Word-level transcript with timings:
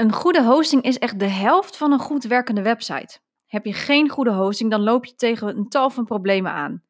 Een 0.00 0.12
goede 0.12 0.44
hosting 0.44 0.82
is 0.82 0.98
echt 0.98 1.18
de 1.18 1.28
helft 1.28 1.76
van 1.76 1.92
een 1.92 1.98
goed 1.98 2.24
werkende 2.24 2.62
website. 2.62 3.18
Heb 3.46 3.64
je 3.64 3.72
geen 3.72 4.08
goede 4.08 4.32
hosting, 4.32 4.70
dan 4.70 4.80
loop 4.80 5.04
je 5.04 5.14
tegen 5.14 5.56
een 5.56 5.68
tal 5.68 5.90
van 5.90 6.04
problemen 6.04 6.52
aan. 6.52 6.82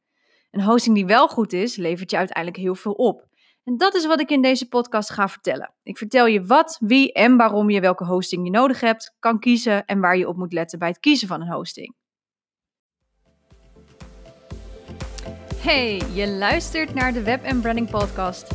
Een 0.51 0.62
hosting 0.62 0.95
die 0.95 1.06
wel 1.06 1.29
goed 1.29 1.53
is, 1.53 1.77
levert 1.77 2.11
je 2.11 2.17
uiteindelijk 2.17 2.57
heel 2.57 2.75
veel 2.75 2.93
op. 2.93 3.27
En 3.65 3.77
dat 3.77 3.95
is 3.95 4.07
wat 4.07 4.21
ik 4.21 4.31
in 4.31 4.43
deze 4.43 4.69
podcast 4.69 5.11
ga 5.11 5.29
vertellen. 5.29 5.75
Ik 5.83 5.99
vertel 5.99 6.27
je 6.27 6.45
wat, 6.45 6.79
wie 6.81 7.12
en 7.12 7.37
waarom 7.37 7.71
je 7.71 7.81
welke 7.81 8.04
hosting 8.04 8.44
je 8.44 8.51
nodig 8.51 8.81
hebt, 8.81 9.17
kan 9.19 9.38
kiezen 9.38 9.85
en 9.85 10.01
waar 10.01 10.17
je 10.17 10.29
op 10.29 10.37
moet 10.37 10.53
letten 10.53 10.79
bij 10.79 10.88
het 10.88 11.01
kiezen 11.01 11.29
van 11.29 11.40
een 11.40 11.53
hosting. 11.53 11.95
Hey, 15.56 16.02
je 16.12 16.29
luistert 16.29 16.95
naar 16.95 17.12
de 17.12 17.23
Web 17.23 17.61
Branding 17.61 17.91
Podcast. 17.91 18.55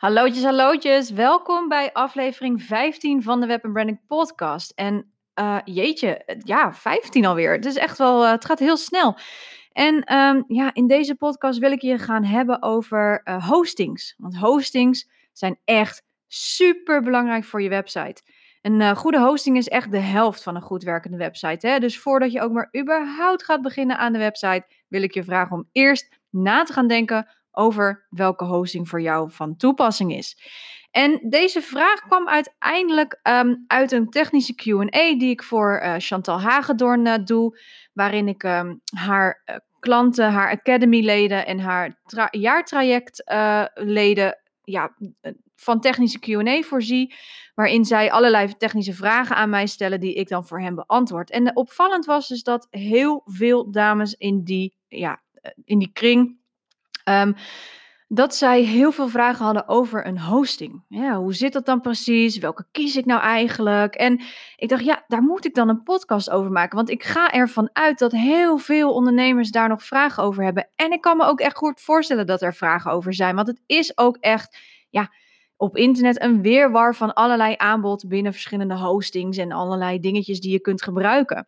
Hallootjes, 0.00 0.44
hallootjes. 0.44 1.10
Welkom 1.10 1.68
bij 1.68 1.92
aflevering 1.92 2.62
15 2.62 3.22
van 3.22 3.40
de 3.40 3.46
Web 3.46 3.60
Branding 3.72 4.00
Podcast. 4.06 4.70
En 4.70 5.12
uh, 5.40 5.58
jeetje, 5.64 6.38
ja, 6.44 6.72
15 6.72 7.26
alweer. 7.26 7.52
Het 7.52 7.66
is 7.66 7.76
echt 7.76 7.98
wel, 7.98 8.24
uh, 8.24 8.30
het 8.30 8.44
gaat 8.44 8.58
heel 8.58 8.76
snel. 8.76 9.18
En 9.72 10.14
um, 10.14 10.44
ja, 10.46 10.74
in 10.74 10.86
deze 10.86 11.14
podcast 11.14 11.58
wil 11.58 11.72
ik 11.72 11.80
je 11.80 11.98
gaan 11.98 12.24
hebben 12.24 12.62
over 12.62 13.20
uh, 13.24 13.48
hostings. 13.48 14.14
Want 14.16 14.36
hostings 14.36 15.08
zijn 15.32 15.58
echt 15.64 16.02
super 16.26 17.02
belangrijk 17.02 17.44
voor 17.44 17.62
je 17.62 17.68
website. 17.68 18.22
Een 18.62 18.96
goede 18.96 19.20
hosting 19.20 19.56
is 19.56 19.68
echt 19.68 19.90
de 19.90 19.98
helft 19.98 20.42
van 20.42 20.56
een 20.56 20.62
goed 20.62 20.82
werkende 20.82 21.16
website. 21.16 21.66
Hè? 21.66 21.78
Dus 21.78 21.98
voordat 21.98 22.32
je 22.32 22.40
ook 22.40 22.52
maar 22.52 22.74
überhaupt 22.78 23.44
gaat 23.44 23.62
beginnen 23.62 23.98
aan 23.98 24.12
de 24.12 24.18
website, 24.18 24.66
wil 24.88 25.02
ik 25.02 25.14
je 25.14 25.24
vragen 25.24 25.56
om 25.56 25.68
eerst 25.72 26.18
na 26.30 26.62
te 26.62 26.72
gaan 26.72 26.88
denken 26.88 27.28
over 27.60 28.06
welke 28.10 28.44
hosting 28.44 28.88
voor 28.88 29.00
jou 29.00 29.30
van 29.30 29.56
toepassing 29.56 30.14
is. 30.14 30.36
En 30.90 31.20
deze 31.28 31.62
vraag 31.62 32.00
kwam 32.00 32.28
uiteindelijk 32.28 33.20
um, 33.22 33.64
uit 33.66 33.92
een 33.92 34.10
technische 34.10 34.54
QA 34.54 35.18
die 35.18 35.30
ik 35.30 35.42
voor 35.42 35.80
uh, 35.82 35.94
Chantal 35.98 36.40
Hagedorn 36.40 37.06
uh, 37.06 37.14
doe, 37.24 37.58
waarin 37.92 38.28
ik 38.28 38.42
um, 38.42 38.80
haar 38.94 39.42
uh, 39.46 39.56
klanten, 39.78 40.30
haar 40.30 40.50
academy-leden 40.50 41.46
en 41.46 41.58
haar 41.58 42.00
tra 42.06 42.28
jaartraject-leden 42.30 44.38
ja, 44.62 44.96
van 45.56 45.80
technische 45.80 46.18
QA 46.18 46.62
voorzie, 46.62 47.14
waarin 47.54 47.84
zij 47.84 48.12
allerlei 48.12 48.56
technische 48.56 48.94
vragen 48.94 49.36
aan 49.36 49.50
mij 49.50 49.66
stellen 49.66 50.00
die 50.00 50.14
ik 50.14 50.28
dan 50.28 50.46
voor 50.46 50.60
hen 50.60 50.74
beantwoord. 50.74 51.30
En 51.30 51.56
opvallend 51.56 52.04
was 52.04 52.28
dus 52.28 52.42
dat 52.42 52.66
heel 52.70 53.22
veel 53.24 53.70
dames 53.70 54.14
in 54.14 54.44
die, 54.44 54.74
ja, 54.88 55.22
in 55.64 55.78
die 55.78 55.90
kring 55.92 56.39
Um, 57.10 57.34
dat 58.12 58.34
zij 58.34 58.62
heel 58.62 58.92
veel 58.92 59.08
vragen 59.08 59.44
hadden 59.44 59.68
over 59.68 60.06
een 60.06 60.20
hosting. 60.20 60.84
Ja, 60.88 61.16
hoe 61.16 61.34
zit 61.34 61.52
dat 61.52 61.66
dan 61.66 61.80
precies? 61.80 62.38
Welke 62.38 62.66
kies 62.70 62.96
ik 62.96 63.04
nou 63.04 63.20
eigenlijk? 63.20 63.94
En 63.94 64.20
ik 64.56 64.68
dacht, 64.68 64.84
ja, 64.84 65.04
daar 65.06 65.22
moet 65.22 65.44
ik 65.44 65.54
dan 65.54 65.68
een 65.68 65.82
podcast 65.82 66.30
over 66.30 66.50
maken. 66.50 66.76
Want 66.76 66.90
ik 66.90 67.02
ga 67.02 67.30
ervan 67.32 67.70
uit 67.72 67.98
dat 67.98 68.12
heel 68.12 68.58
veel 68.58 68.92
ondernemers 68.94 69.50
daar 69.50 69.68
nog 69.68 69.82
vragen 69.82 70.22
over 70.22 70.44
hebben. 70.44 70.68
En 70.76 70.92
ik 70.92 71.00
kan 71.00 71.16
me 71.16 71.24
ook 71.24 71.40
echt 71.40 71.56
goed 71.56 71.80
voorstellen 71.80 72.26
dat 72.26 72.42
er 72.42 72.54
vragen 72.54 72.90
over 72.90 73.14
zijn. 73.14 73.34
Want 73.34 73.46
het 73.46 73.62
is 73.66 73.98
ook 73.98 74.16
echt, 74.16 74.58
ja, 74.88 75.12
op 75.56 75.76
internet 75.76 76.22
een 76.22 76.42
weerwar 76.42 76.94
van 76.94 77.14
allerlei 77.14 77.54
aanbod 77.56 78.08
binnen 78.08 78.32
verschillende 78.32 78.76
hostings 78.76 79.36
en 79.36 79.52
allerlei 79.52 80.00
dingetjes 80.00 80.40
die 80.40 80.52
je 80.52 80.60
kunt 80.60 80.82
gebruiken. 80.82 81.46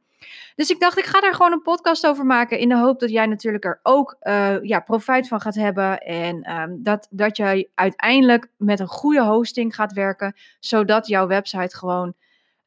Dus 0.55 0.71
ik 0.71 0.81
dacht, 0.81 0.99
ik 0.99 1.05
ga 1.05 1.21
daar 1.21 1.35
gewoon 1.35 1.53
een 1.53 1.63
podcast 1.63 2.07
over 2.07 2.27
maken. 2.27 2.59
In 2.59 2.69
de 2.69 2.79
hoop 2.79 3.01
dat 3.01 3.11
jij 3.11 3.27
natuurlijk 3.27 3.65
er 3.65 3.81
ook 3.83 4.17
uh, 4.23 4.63
ja, 4.63 4.81
profijt 4.81 5.29
van 5.29 5.41
gaat 5.41 5.55
hebben. 5.55 5.99
En 5.99 6.61
um, 6.61 6.83
dat, 6.83 7.07
dat 7.11 7.37
jij 7.37 7.71
uiteindelijk 7.75 8.49
met 8.57 8.81
een 8.81 8.87
goede 8.87 9.23
hosting 9.23 9.75
gaat 9.75 9.93
werken. 9.93 10.37
Zodat 10.61 11.07
jouw 11.07 11.27
website 11.27 11.77
gewoon 11.77 12.15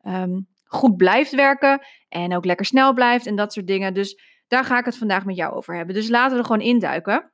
um, 0.04 0.48
goed 0.64 0.98
blijft 0.98 1.36
werken. 1.36 1.86
En 2.10 2.36
ook 2.36 2.46
lekker 2.46 2.66
snel 2.66 2.94
blijft 2.94 3.26
en 3.26 3.36
dat 3.36 3.54
soort 3.54 3.68
dingen. 3.68 3.94
Dus 3.94 4.20
daar 4.48 4.66
ga 4.66 4.80
ik 4.80 4.86
het 4.86 4.98
vandaag 4.98 5.26
met 5.26 5.36
jou 5.36 5.54
over 5.54 5.76
hebben. 5.76 5.96
Dus 5.96 6.10
laten 6.10 6.32
we 6.32 6.38
er 6.38 6.46
gewoon 6.46 6.62
induiken. 6.62 7.30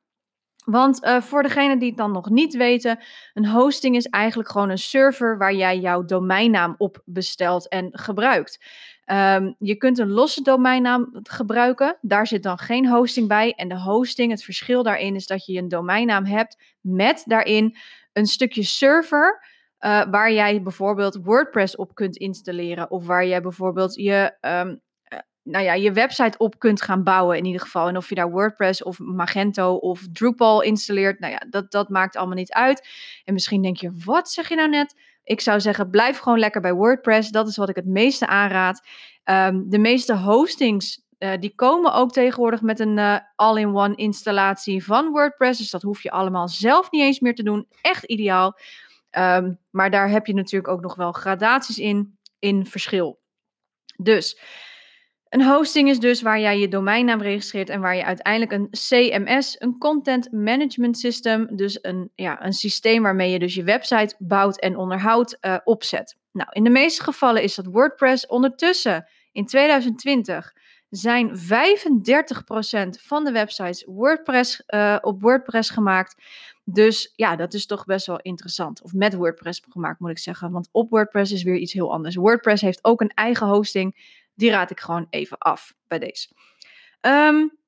Want 0.66 1.06
uh, 1.06 1.22
voor 1.22 1.44
degenen 1.44 1.80
die 1.80 1.88
het 1.88 1.98
dan 1.98 2.12
nog 2.12 2.30
niet 2.30 2.56
weten, 2.56 3.00
een 3.34 3.48
hosting 3.48 3.96
is 3.96 4.06
eigenlijk 4.06 4.50
gewoon 4.50 4.70
een 4.70 4.78
server 4.78 5.38
waar 5.38 5.54
jij 5.54 5.80
jouw 5.80 6.06
domeinnaam 6.06 6.76
op 6.78 7.02
bestelt 7.06 7.68
en 7.68 7.90
gebruikt. 7.92 8.66
Um, 9.14 9.56
je 9.60 9.76
kunt 9.76 10.00
een 10.00 10.12
losse 10.12 10.42
domeinnaam 10.42 11.10
gebruiken, 11.24 11.98
daar 12.02 12.28
zit 12.28 12.44
dan 12.44 12.58
geen 12.58 12.88
hosting 12.88 13.28
bij. 13.28 13.54
En 13.54 13.68
de 13.68 13.80
hosting, 13.80 14.32
het 14.32 14.44
verschil 14.44 14.84
daarin 14.84 15.16
is 15.16 15.28
dat 15.28 15.46
je 15.46 15.58
een 15.58 15.68
domeinnaam 15.68 16.26
hebt 16.26 16.58
met 16.82 17.24
daarin 17.26 17.78
een 18.14 18.26
stukje 18.26 18.64
server. 18.64 19.50
Uh, 19.80 20.04
waar 20.12 20.32
jij 20.32 20.62
bijvoorbeeld 20.62 21.20
WordPress 21.24 21.76
op 21.76 21.96
kunt 21.96 22.18
installeren. 22.18 22.92
Of 22.92 23.06
waar 23.06 23.26
jij 23.26 23.42
bijvoorbeeld 23.42 23.96
je 23.96 24.38
um, 24.42 24.82
nou 25.44 25.66
ja, 25.66 25.74
je 25.74 25.92
website 25.92 26.38
op 26.38 26.60
kunt 26.60 26.82
gaan 26.82 27.04
bouwen 27.04 27.38
in 27.38 27.46
ieder 27.46 27.62
geval. 27.62 27.88
En 27.88 27.98
of 27.98 28.10
je 28.10 28.16
daar 28.16 28.32
WordPress 28.32 28.84
of 28.84 29.00
Magento 29.00 29.74
of 29.74 30.08
Drupal 30.12 30.62
installeert, 30.62 31.20
nou 31.20 31.34
ja, 31.34 31.42
dat, 31.50 31.72
dat 31.72 31.90
maakt 31.90 32.16
allemaal 32.16 32.36
niet 32.36 32.52
uit. 32.52 32.88
En 33.26 33.34
misschien 33.34 33.62
denk 33.62 33.78
je, 33.78 33.92
wat 34.06 34.32
zeg 34.32 34.50
je 34.50 34.56
nou 34.56 34.70
net? 34.70 34.96
Ik 35.24 35.42
zou 35.42 35.60
zeggen, 35.60 35.90
blijf 35.90 36.18
gewoon 36.18 36.40
lekker 36.40 36.62
bij 36.62 36.74
WordPress. 36.74 37.30
Dat 37.30 37.48
is 37.48 37.58
wat 37.58 37.70
ik 37.70 37.76
het 37.76 37.86
meeste 37.86 38.28
aanraad. 38.28 38.88
Um, 39.26 39.70
de 39.70 39.80
meeste 39.80 40.18
hostings, 40.18 41.06
uh, 41.20 41.32
die 41.40 41.56
komen 41.56 41.94
ook 41.94 42.12
tegenwoordig 42.12 42.62
met 42.62 42.80
een 42.80 42.98
uh, 42.98 43.18
all-in-one 43.36 43.96
installatie 43.96 44.86
van 44.86 45.12
WordPress. 45.12 45.60
Dus 45.60 45.70
dat 45.70 45.82
hoef 45.82 46.04
je 46.04 46.12
allemaal 46.12 46.48
zelf 46.48 46.92
niet 46.92 47.02
eens 47.02 47.20
meer 47.20 47.36
te 47.36 47.44
doen. 47.44 47.68
Echt 47.82 48.04
ideaal. 48.04 48.58
Um, 49.12 49.60
maar 49.70 49.90
daar 49.90 50.10
heb 50.10 50.26
je 50.26 50.34
natuurlijk 50.34 50.74
ook 50.74 50.82
nog 50.82 50.96
wel 50.96 51.12
gradaties 51.12 51.78
in, 51.78 52.18
in 52.40 52.66
verschil. 52.66 53.20
Dus... 53.98 54.40
Een 55.32 55.44
hosting 55.44 55.90
is 55.90 56.00
dus 56.00 56.22
waar 56.22 56.40
jij 56.40 56.60
je 56.60 56.68
domeinnaam 56.68 57.22
registreert 57.22 57.70
en 57.70 57.82
waar 57.82 57.96
je 57.96 58.06
uiteindelijk 58.06 58.52
een 58.52 58.70
CMS, 58.70 59.56
een 59.60 59.78
Content 59.78 60.32
Management 60.32 60.98
System, 60.98 61.56
dus 61.56 61.80
een, 61.82 62.12
ja, 62.16 62.46
een 62.46 62.54
systeem 62.54 63.04
waarmee 63.04 63.32
je 63.32 63.40
dus 63.40 63.56
je 63.56 63.64
website 63.64 64.16
bouwt 64.18 64.60
en 64.60 64.78
onderhoudt, 64.78 65.38
uh, 65.42 65.58
opzet. 65.64 66.18
Nou, 66.32 66.50
in 66.52 66.64
de 66.64 66.70
meeste 66.70 67.04
gevallen 67.04 67.44
is 67.44 67.56
dat 67.56 67.66
WordPress. 67.66 68.28
Ondertussen, 68.28 69.08
in 69.32 69.46
2020, 69.46 70.54
zijn 70.90 71.38
35% 71.38 71.42
van 73.02 73.24
de 73.24 73.32
websites 73.32 73.84
WordPress, 73.88 74.64
uh, 74.68 74.98
op 75.02 75.22
WordPress 75.22 75.70
gemaakt. 75.70 76.16
Dus 76.64 77.14
ja, 77.16 77.36
dat 77.36 77.54
is 77.54 77.66
toch 77.66 77.86
best 77.86 78.06
wel 78.06 78.20
interessant. 78.20 78.82
Of 78.82 78.94
met 78.94 79.14
WordPress 79.14 79.62
gemaakt, 79.70 80.00
moet 80.00 80.10
ik 80.10 80.20
zeggen. 80.20 80.52
Want 80.52 80.70
op 80.72 80.90
WordPress 80.90 81.32
is 81.32 81.44
weer 81.44 81.58
iets 81.58 81.74
heel 81.74 81.92
anders. 81.92 82.16
WordPress 82.16 82.62
heeft 82.62 82.84
ook 82.84 83.02
een 83.02 83.12
eigen 83.14 83.48
hosting 83.48 84.20
die 84.42 84.52
raad 84.52 84.72
ik 84.72 84.80
gewoon 84.80 85.08
even 85.10 85.38
af 85.38 85.74
bij 85.88 86.00
deze. 86.00 86.28
Um, 87.02 87.60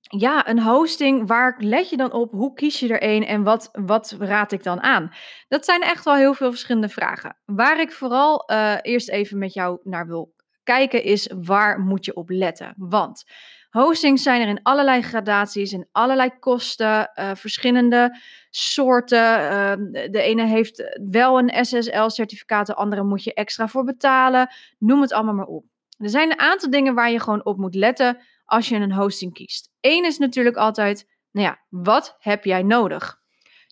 ja, 0.00 0.48
een 0.48 0.62
hosting, 0.62 1.28
waar 1.28 1.54
let 1.58 1.90
je 1.90 1.96
dan 1.96 2.12
op? 2.12 2.32
Hoe 2.32 2.54
kies 2.54 2.80
je 2.80 2.88
er 2.88 3.02
een 3.02 3.26
en 3.26 3.42
wat, 3.42 3.68
wat 3.72 4.16
raad 4.18 4.52
ik 4.52 4.62
dan 4.62 4.82
aan? 4.82 5.14
Dat 5.48 5.64
zijn 5.64 5.82
echt 5.82 6.04
wel 6.04 6.14
heel 6.14 6.34
veel 6.34 6.50
verschillende 6.50 6.88
vragen. 6.88 7.36
Waar 7.44 7.80
ik 7.80 7.92
vooral 7.92 8.50
uh, 8.50 8.76
eerst 8.82 9.08
even 9.08 9.38
met 9.38 9.52
jou 9.52 9.78
naar 9.82 10.06
wil 10.06 10.34
kijken 10.62 11.02
is 11.02 11.30
waar 11.40 11.80
moet 11.80 12.04
je 12.04 12.16
op 12.16 12.30
letten? 12.30 12.74
Want 12.76 13.24
hostings 13.70 14.22
zijn 14.22 14.42
er 14.42 14.48
in 14.48 14.62
allerlei 14.62 15.02
gradaties, 15.02 15.72
in 15.72 15.88
allerlei 15.92 16.30
kosten, 16.38 17.10
uh, 17.14 17.30
verschillende 17.34 18.18
soorten. 18.50 19.40
Uh, 19.40 19.72
de 20.10 20.20
ene 20.20 20.46
heeft 20.46 20.98
wel 21.10 21.38
een 21.38 21.64
SSL-certificaat, 21.64 22.66
de 22.66 22.74
andere 22.74 23.02
moet 23.02 23.24
je 23.24 23.34
extra 23.34 23.68
voor 23.68 23.84
betalen. 23.84 24.48
Noem 24.78 25.00
het 25.00 25.12
allemaal 25.12 25.34
maar 25.34 25.46
op. 25.46 25.64
Er 25.98 26.08
zijn 26.08 26.30
een 26.30 26.38
aantal 26.38 26.70
dingen 26.70 26.94
waar 26.94 27.10
je 27.10 27.20
gewoon 27.20 27.44
op 27.44 27.58
moet 27.58 27.74
letten 27.74 28.18
als 28.44 28.68
je 28.68 28.76
een 28.76 28.92
hosting 28.92 29.32
kiest. 29.32 29.70
Eén 29.80 30.04
is 30.04 30.18
natuurlijk 30.18 30.56
altijd, 30.56 31.08
nou 31.30 31.46
ja, 31.46 31.58
wat 31.68 32.16
heb 32.18 32.44
jij 32.44 32.62
nodig? 32.62 33.22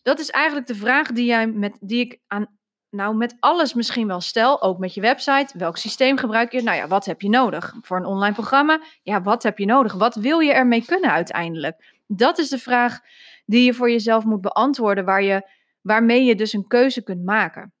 Dat 0.01 0.19
is 0.19 0.29
eigenlijk 0.29 0.67
de 0.67 0.75
vraag 0.75 1.11
die, 1.11 1.25
jij 1.25 1.47
met, 1.47 1.77
die 1.79 1.99
ik 1.99 2.19
aan, 2.27 2.57
nou, 2.89 3.15
met 3.15 3.35
alles 3.39 3.73
misschien 3.73 4.07
wel 4.07 4.21
stel, 4.21 4.61
ook 4.61 4.77
met 4.77 4.93
je 4.93 5.01
website. 5.01 5.57
Welk 5.57 5.77
systeem 5.77 6.17
gebruik 6.17 6.51
je? 6.51 6.61
Nou 6.61 6.77
ja, 6.77 6.87
wat 6.87 7.05
heb 7.05 7.21
je 7.21 7.29
nodig? 7.29 7.73
Voor 7.81 7.97
een 7.97 8.05
online 8.05 8.33
programma, 8.33 8.81
ja, 9.03 9.21
wat 9.21 9.43
heb 9.43 9.57
je 9.57 9.65
nodig? 9.65 9.93
Wat 9.93 10.15
wil 10.15 10.39
je 10.39 10.53
ermee 10.53 10.85
kunnen 10.85 11.11
uiteindelijk? 11.11 12.01
Dat 12.07 12.37
is 12.37 12.49
de 12.49 12.59
vraag 12.59 12.99
die 13.45 13.65
je 13.65 13.73
voor 13.73 13.91
jezelf 13.91 14.23
moet 14.23 14.41
beantwoorden, 14.41 15.05
waar 15.05 15.23
je, 15.23 15.49
waarmee 15.81 16.23
je 16.23 16.35
dus 16.35 16.53
een 16.53 16.67
keuze 16.67 17.03
kunt 17.03 17.23
maken. 17.23 17.73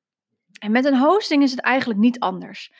En 0.59 0.71
met 0.71 0.85
een 0.85 0.97
hosting 0.97 1.43
is 1.43 1.51
het 1.51 1.59
eigenlijk 1.59 1.99
niet 1.99 2.19
anders. 2.19 2.71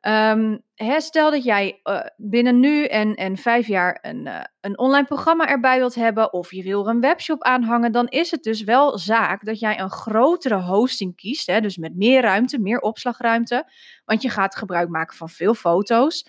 Um, 0.00 0.62
stel 0.96 1.30
dat 1.30 1.44
jij 1.44 1.80
uh, 1.84 2.00
binnen 2.16 2.60
nu 2.60 2.84
en, 2.84 3.14
en 3.14 3.36
vijf 3.36 3.66
jaar 3.66 3.98
een, 4.02 4.26
uh, 4.26 4.40
een 4.60 4.78
online 4.78 5.06
programma 5.06 5.48
erbij 5.48 5.78
wilt 5.78 5.94
hebben 5.94 6.32
of 6.32 6.52
je 6.52 6.62
wil 6.62 6.84
er 6.84 6.90
een 6.94 7.00
webshop 7.00 7.42
aanhangen, 7.42 7.92
dan 7.92 8.08
is 8.08 8.30
het 8.30 8.42
dus 8.42 8.62
wel 8.62 8.98
zaak 8.98 9.44
dat 9.44 9.58
jij 9.58 9.80
een 9.80 9.90
grotere 9.90 10.60
hosting 10.60 11.16
kiest. 11.16 11.46
Hè, 11.46 11.60
dus 11.60 11.76
met 11.76 11.96
meer 11.96 12.22
ruimte, 12.22 12.58
meer 12.58 12.80
opslagruimte. 12.80 13.70
Want 14.04 14.22
je 14.22 14.28
gaat 14.28 14.56
gebruik 14.56 14.88
maken 14.88 15.16
van 15.16 15.28
veel 15.28 15.54
foto's. 15.54 16.26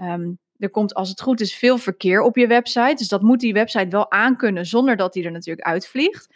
Um, 0.00 0.38
er 0.58 0.70
komt 0.70 0.94
als 0.94 1.08
het 1.08 1.20
goed 1.20 1.40
is 1.40 1.54
veel 1.54 1.78
verkeer 1.78 2.20
op 2.20 2.36
je 2.36 2.46
website. 2.46 2.94
Dus 2.96 3.08
dat 3.08 3.22
moet 3.22 3.40
die 3.40 3.52
website 3.52 3.88
wel 3.88 4.10
aankunnen 4.10 4.66
zonder 4.66 4.96
dat 4.96 5.12
die 5.12 5.24
er 5.24 5.32
natuurlijk 5.32 5.66
uitvliegt. 5.66 6.34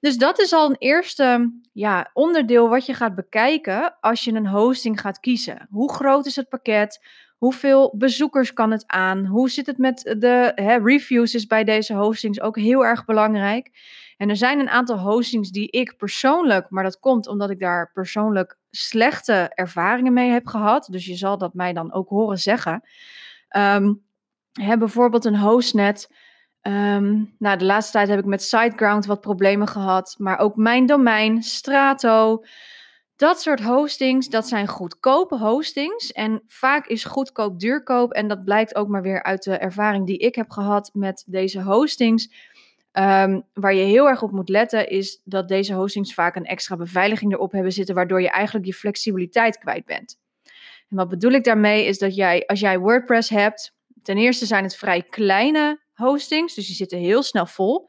Dus 0.00 0.16
dat 0.16 0.40
is 0.40 0.52
al 0.52 0.70
een 0.70 0.76
eerste 0.78 1.52
ja, 1.72 2.10
onderdeel 2.12 2.68
wat 2.68 2.86
je 2.86 2.94
gaat 2.94 3.14
bekijken 3.14 3.96
als 4.00 4.24
je 4.24 4.32
een 4.32 4.46
hosting 4.46 5.00
gaat 5.00 5.20
kiezen. 5.20 5.66
Hoe 5.70 5.92
groot 5.92 6.26
is 6.26 6.36
het 6.36 6.48
pakket? 6.48 7.04
Hoeveel 7.38 7.94
bezoekers 7.96 8.52
kan 8.52 8.70
het 8.70 8.84
aan? 8.86 9.26
Hoe 9.26 9.50
zit 9.50 9.66
het 9.66 9.78
met 9.78 10.14
de 10.18 10.52
hè, 10.54 10.76
reviews? 10.76 11.34
Is 11.34 11.46
bij 11.46 11.64
deze 11.64 11.94
hostings 11.94 12.40
ook 12.40 12.56
heel 12.56 12.84
erg 12.84 13.04
belangrijk. 13.04 13.70
En 14.16 14.28
er 14.28 14.36
zijn 14.36 14.60
een 14.60 14.68
aantal 14.68 14.98
hostings 14.98 15.50
die 15.50 15.70
ik 15.70 15.96
persoonlijk, 15.96 16.70
maar 16.70 16.84
dat 16.84 16.98
komt 16.98 17.26
omdat 17.26 17.50
ik 17.50 17.58
daar 17.58 17.90
persoonlijk 17.92 18.58
slechte 18.70 19.50
ervaringen 19.54 20.12
mee 20.12 20.30
heb 20.30 20.46
gehad. 20.46 20.88
Dus 20.90 21.06
je 21.06 21.14
zal 21.14 21.38
dat 21.38 21.54
mij 21.54 21.72
dan 21.72 21.92
ook 21.92 22.08
horen 22.08 22.38
zeggen. 22.38 22.82
Um, 23.56 24.02
hè, 24.52 24.78
bijvoorbeeld 24.78 25.24
een 25.24 25.38
hostnet 25.38 26.08
Um, 26.62 27.34
nou, 27.38 27.58
de 27.58 27.64
laatste 27.64 27.92
tijd 27.92 28.08
heb 28.08 28.18
ik 28.18 28.24
met 28.24 28.42
SiteGround 28.42 29.06
wat 29.06 29.20
problemen 29.20 29.68
gehad. 29.68 30.14
Maar 30.18 30.38
ook 30.38 30.56
mijn 30.56 30.86
domein, 30.86 31.42
Strato. 31.42 32.44
Dat 33.16 33.40
soort 33.40 33.60
hostings, 33.60 34.28
dat 34.28 34.48
zijn 34.48 34.68
goedkope 34.68 35.38
hostings. 35.38 36.12
En 36.12 36.42
vaak 36.46 36.86
is 36.86 37.04
goedkoop 37.04 37.60
duurkoop. 37.60 38.12
En 38.12 38.28
dat 38.28 38.44
blijkt 38.44 38.74
ook 38.74 38.88
maar 38.88 39.02
weer 39.02 39.22
uit 39.22 39.42
de 39.42 39.56
ervaring 39.56 40.06
die 40.06 40.18
ik 40.18 40.34
heb 40.34 40.50
gehad 40.50 40.90
met 40.92 41.24
deze 41.26 41.62
hostings. 41.62 42.48
Um, 42.92 43.46
waar 43.52 43.74
je 43.74 43.84
heel 43.84 44.08
erg 44.08 44.22
op 44.22 44.30
moet 44.30 44.48
letten, 44.48 44.88
is 44.88 45.20
dat 45.24 45.48
deze 45.48 45.74
hostings 45.74 46.14
vaak 46.14 46.36
een 46.36 46.44
extra 46.44 46.76
beveiliging 46.76 47.32
erop 47.32 47.52
hebben 47.52 47.72
zitten, 47.72 47.94
waardoor 47.94 48.22
je 48.22 48.30
eigenlijk 48.30 48.66
je 48.66 48.74
flexibiliteit 48.74 49.58
kwijt 49.58 49.84
bent. 49.84 50.18
En 50.88 50.96
wat 50.96 51.08
bedoel 51.08 51.32
ik 51.32 51.44
daarmee, 51.44 51.86
is 51.86 51.98
dat 51.98 52.14
jij, 52.14 52.46
als 52.46 52.60
jij 52.60 52.78
WordPress 52.78 53.28
hebt, 53.28 53.74
ten 54.02 54.16
eerste 54.16 54.46
zijn 54.46 54.64
het 54.64 54.76
vrij 54.76 55.02
kleine 55.02 55.80
hostings, 56.00 56.54
dus 56.54 56.66
die 56.66 56.76
zitten 56.76 56.98
heel 56.98 57.22
snel 57.22 57.46
vol. 57.46 57.88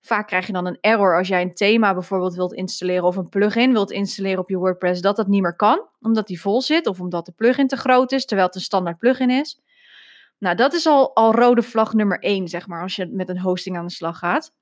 Vaak 0.00 0.26
krijg 0.26 0.46
je 0.46 0.52
dan 0.52 0.66
een 0.66 0.78
error 0.80 1.16
als 1.16 1.28
jij 1.28 1.42
een 1.42 1.54
thema 1.54 1.92
bijvoorbeeld 1.92 2.34
wilt 2.34 2.52
installeren 2.52 3.04
of 3.04 3.16
een 3.16 3.28
plugin 3.28 3.72
wilt 3.72 3.90
installeren 3.90 4.38
op 4.38 4.48
je 4.48 4.56
WordPress, 4.56 5.00
dat 5.00 5.16
dat 5.16 5.26
niet 5.26 5.42
meer 5.42 5.56
kan, 5.56 5.88
omdat 6.00 6.26
die 6.26 6.40
vol 6.40 6.62
zit 6.62 6.86
of 6.86 7.00
omdat 7.00 7.26
de 7.26 7.32
plugin 7.32 7.66
te 7.66 7.76
groot 7.76 8.12
is, 8.12 8.24
terwijl 8.24 8.46
het 8.46 8.56
een 8.56 8.62
standaard 8.62 8.98
plugin 8.98 9.30
is. 9.30 9.60
Nou, 10.38 10.56
dat 10.56 10.72
is 10.72 10.86
al, 10.86 11.14
al 11.14 11.34
rode 11.34 11.62
vlag 11.62 11.92
nummer 11.92 12.18
één, 12.18 12.48
zeg 12.48 12.66
maar, 12.66 12.82
als 12.82 12.96
je 12.96 13.06
met 13.06 13.28
een 13.28 13.40
hosting 13.40 13.76
aan 13.76 13.86
de 13.86 13.92
slag 13.92 14.18
gaat. 14.18 14.52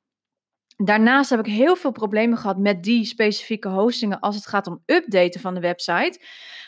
Daarnaast 0.76 1.30
heb 1.30 1.38
ik 1.38 1.46
heel 1.46 1.76
veel 1.76 1.92
problemen 1.92 2.38
gehad 2.38 2.58
met 2.58 2.82
die 2.82 3.04
specifieke 3.04 3.68
hostingen 3.68 4.20
als 4.20 4.34
het 4.34 4.46
gaat 4.46 4.66
om 4.66 4.82
updaten 4.86 5.40
van 5.40 5.54
de 5.54 5.60
website. 5.60 6.20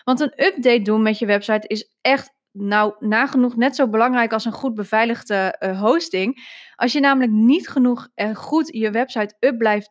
Want 0.04 0.20
een 0.20 0.44
update 0.44 0.82
doen 0.82 1.02
met 1.02 1.18
je 1.18 1.26
website 1.26 1.66
is 1.66 1.94
echt 2.00 2.32
nou 2.54 2.94
nagenoeg 2.98 3.56
net 3.56 3.76
zo 3.76 3.88
belangrijk 3.88 4.32
als 4.32 4.44
een 4.44 4.52
goed 4.52 4.74
beveiligde 4.74 5.56
uh, 5.60 5.80
hosting. 5.80 6.46
Als 6.76 6.92
je 6.92 7.00
namelijk 7.00 7.32
niet 7.32 7.68
genoeg 7.68 8.08
en 8.14 8.34
goed 8.34 8.68
je 8.72 8.90
website 8.90 9.34
up 9.40 9.58
blijft, 9.58 9.90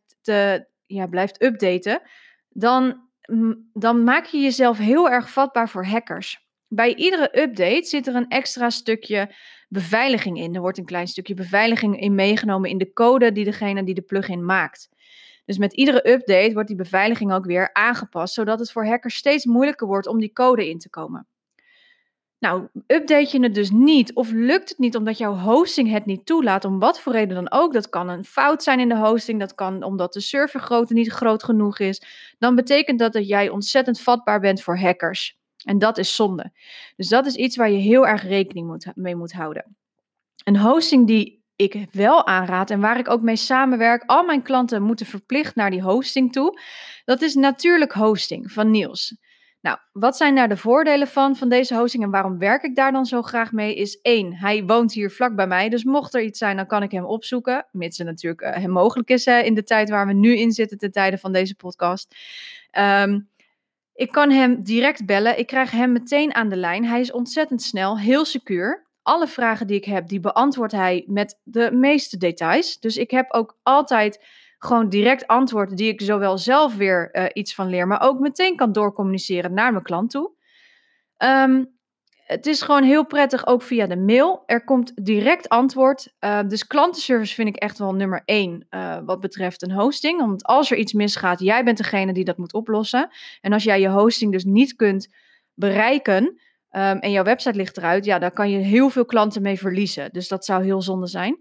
ja, 0.85 1.07
blijft 1.07 1.43
updaten, 1.43 2.01
dan, 2.49 3.09
dan 3.73 4.03
maak 4.03 4.25
je 4.25 4.39
jezelf 4.39 4.77
heel 4.77 5.09
erg 5.09 5.29
vatbaar 5.29 5.69
voor 5.69 5.85
hackers. 5.85 6.47
Bij 6.67 6.95
iedere 6.95 7.41
update 7.41 7.83
zit 7.83 8.07
er 8.07 8.15
een 8.15 8.27
extra 8.27 8.69
stukje 8.69 9.35
beveiliging 9.69 10.37
in. 10.37 10.55
Er 10.55 10.61
wordt 10.61 10.77
een 10.77 10.85
klein 10.85 11.07
stukje 11.07 11.33
beveiliging 11.33 11.99
in 11.99 12.15
meegenomen 12.15 12.69
in 12.69 12.77
de 12.77 12.93
code 12.93 13.31
die 13.31 13.45
degene 13.45 13.83
die 13.83 13.95
de 13.95 14.01
plugin 14.01 14.45
maakt. 14.45 14.89
Dus 15.45 15.57
met 15.57 15.73
iedere 15.73 16.11
update 16.11 16.53
wordt 16.53 16.67
die 16.67 16.77
beveiliging 16.77 17.33
ook 17.33 17.45
weer 17.45 17.73
aangepast, 17.73 18.33
zodat 18.33 18.59
het 18.59 18.71
voor 18.71 18.85
hackers 18.85 19.15
steeds 19.15 19.45
moeilijker 19.45 19.87
wordt 19.87 20.07
om 20.07 20.19
die 20.19 20.33
code 20.33 20.69
in 20.69 20.79
te 20.79 20.89
komen. 20.89 21.27
Nou, 22.43 22.67
update 22.87 23.29
je 23.31 23.43
het 23.43 23.55
dus 23.55 23.71
niet 23.71 24.13
of 24.13 24.31
lukt 24.31 24.69
het 24.69 24.77
niet 24.77 24.95
omdat 24.95 25.17
jouw 25.17 25.35
hosting 25.35 25.91
het 25.91 26.05
niet 26.05 26.25
toelaat, 26.25 26.65
om 26.65 26.79
wat 26.79 26.99
voor 26.99 27.11
reden 27.11 27.35
dan 27.35 27.51
ook. 27.51 27.73
Dat 27.73 27.89
kan 27.89 28.09
een 28.09 28.25
fout 28.25 28.63
zijn 28.63 28.79
in 28.79 28.89
de 28.89 28.97
hosting, 28.97 29.39
dat 29.39 29.55
kan 29.55 29.83
omdat 29.83 30.13
de 30.13 30.19
servergrootte 30.19 30.93
niet 30.93 31.11
groot 31.11 31.43
genoeg 31.43 31.79
is. 31.79 32.01
Dan 32.39 32.55
betekent 32.55 32.99
dat 32.99 33.13
dat 33.13 33.27
jij 33.27 33.49
ontzettend 33.49 34.01
vatbaar 34.01 34.39
bent 34.39 34.61
voor 34.61 34.79
hackers. 34.79 35.37
En 35.65 35.79
dat 35.79 35.97
is 35.97 36.15
zonde. 36.15 36.51
Dus 36.95 37.07
dat 37.07 37.25
is 37.25 37.35
iets 37.35 37.55
waar 37.55 37.71
je 37.71 37.77
heel 37.77 38.07
erg 38.07 38.23
rekening 38.23 38.67
moet, 38.67 38.91
mee 38.95 39.15
moet 39.15 39.33
houden. 39.33 39.75
Een 40.43 40.57
hosting 40.57 41.07
die 41.07 41.43
ik 41.55 41.85
wel 41.91 42.27
aanraad 42.27 42.69
en 42.69 42.79
waar 42.79 42.99
ik 42.99 43.09
ook 43.09 43.21
mee 43.21 43.35
samenwerk, 43.35 44.03
al 44.05 44.23
mijn 44.23 44.41
klanten 44.41 44.81
moeten 44.81 45.05
verplicht 45.05 45.55
naar 45.55 45.71
die 45.71 45.81
hosting 45.81 46.31
toe. 46.31 46.59
Dat 47.05 47.21
is 47.21 47.35
natuurlijk 47.35 47.91
hosting 47.91 48.51
van 48.51 48.71
Niels. 48.71 49.15
Nou, 49.63 49.77
wat 49.91 50.17
zijn 50.17 50.35
daar 50.35 50.49
de 50.49 50.57
voordelen 50.57 51.07
van, 51.07 51.35
van 51.35 51.49
deze 51.49 51.75
hosting 51.75 52.03
en 52.03 52.09
waarom 52.09 52.37
werk 52.37 52.63
ik 52.63 52.75
daar 52.75 52.91
dan 52.91 53.05
zo 53.05 53.21
graag 53.21 53.51
mee? 53.51 53.75
Is 53.75 54.01
één, 54.01 54.33
hij 54.33 54.63
woont 54.63 54.93
hier 54.93 55.11
vlak 55.11 55.35
bij 55.35 55.47
mij, 55.47 55.69
dus 55.69 55.83
mocht 55.83 56.13
er 56.13 56.21
iets 56.21 56.39
zijn, 56.39 56.55
dan 56.55 56.67
kan 56.67 56.83
ik 56.83 56.91
hem 56.91 57.05
opzoeken. 57.05 57.65
Mits 57.71 57.97
het 57.97 58.07
natuurlijk 58.07 58.41
uh, 58.41 58.53
hem 58.53 58.69
mogelijk 58.69 59.09
is 59.09 59.25
in 59.25 59.53
de 59.53 59.63
tijd 59.63 59.89
waar 59.89 60.07
we 60.07 60.13
nu 60.13 60.37
in 60.37 60.51
zitten, 60.51 60.77
ten 60.77 60.91
tijde 60.91 61.17
van 61.17 61.31
deze 61.31 61.55
podcast. 61.55 62.15
Um, 62.77 63.29
ik 63.93 64.11
kan 64.11 64.29
hem 64.31 64.63
direct 64.63 65.05
bellen, 65.05 65.39
ik 65.39 65.47
krijg 65.47 65.71
hem 65.71 65.91
meteen 65.91 66.35
aan 66.35 66.49
de 66.49 66.55
lijn. 66.55 66.85
Hij 66.85 66.99
is 66.99 67.11
ontzettend 67.11 67.61
snel, 67.61 67.99
heel 67.99 68.25
secuur. 68.25 68.85
Alle 69.01 69.27
vragen 69.27 69.67
die 69.67 69.77
ik 69.77 69.85
heb, 69.85 70.07
die 70.07 70.19
beantwoordt 70.19 70.73
hij 70.73 71.03
met 71.07 71.39
de 71.43 71.71
meeste 71.71 72.17
details. 72.17 72.79
Dus 72.79 72.97
ik 72.97 73.11
heb 73.11 73.33
ook 73.33 73.57
altijd 73.63 74.25
gewoon 74.63 74.89
direct 74.89 75.27
antwoorden 75.27 75.75
die 75.75 75.87
ik 75.87 76.01
zowel 76.01 76.37
zelf 76.37 76.75
weer 76.75 77.09
uh, 77.13 77.25
iets 77.33 77.55
van 77.55 77.69
leer, 77.69 77.87
maar 77.87 78.01
ook 78.01 78.19
meteen 78.19 78.55
kan 78.55 78.71
doorcommuniceren 78.71 79.53
naar 79.53 79.71
mijn 79.71 79.83
klant 79.83 80.09
toe. 80.09 80.31
Um, 81.17 81.71
het 82.23 82.45
is 82.45 82.61
gewoon 82.61 82.83
heel 82.83 83.05
prettig, 83.05 83.47
ook 83.47 83.61
via 83.61 83.87
de 83.87 83.97
mail. 83.97 84.43
Er 84.45 84.63
komt 84.63 85.05
direct 85.05 85.49
antwoord. 85.49 86.13
Uh, 86.19 86.39
dus 86.47 86.67
klantenservice 86.67 87.33
vind 87.33 87.47
ik 87.47 87.55
echt 87.55 87.77
wel 87.77 87.93
nummer 87.93 88.21
één 88.25 88.67
uh, 88.69 88.97
wat 89.05 89.19
betreft 89.19 89.61
een 89.61 89.71
hosting. 89.71 90.19
Want 90.19 90.43
als 90.43 90.71
er 90.71 90.77
iets 90.77 90.93
misgaat, 90.93 91.39
jij 91.39 91.63
bent 91.63 91.77
degene 91.77 92.13
die 92.13 92.23
dat 92.23 92.37
moet 92.37 92.53
oplossen. 92.53 93.09
En 93.41 93.53
als 93.53 93.63
jij 93.63 93.79
je 93.79 93.89
hosting 93.89 94.31
dus 94.31 94.43
niet 94.43 94.75
kunt 94.75 95.13
bereiken 95.53 96.23
um, 96.25 96.99
en 96.99 97.11
jouw 97.11 97.23
website 97.23 97.57
ligt 97.57 97.77
eruit, 97.77 98.05
ja, 98.05 98.19
daar 98.19 98.33
kan 98.33 98.49
je 98.49 98.57
heel 98.57 98.89
veel 98.89 99.05
klanten 99.05 99.41
mee 99.41 99.57
verliezen. 99.57 100.11
Dus 100.11 100.27
dat 100.27 100.45
zou 100.45 100.63
heel 100.63 100.81
zonde 100.81 101.07
zijn. 101.07 101.37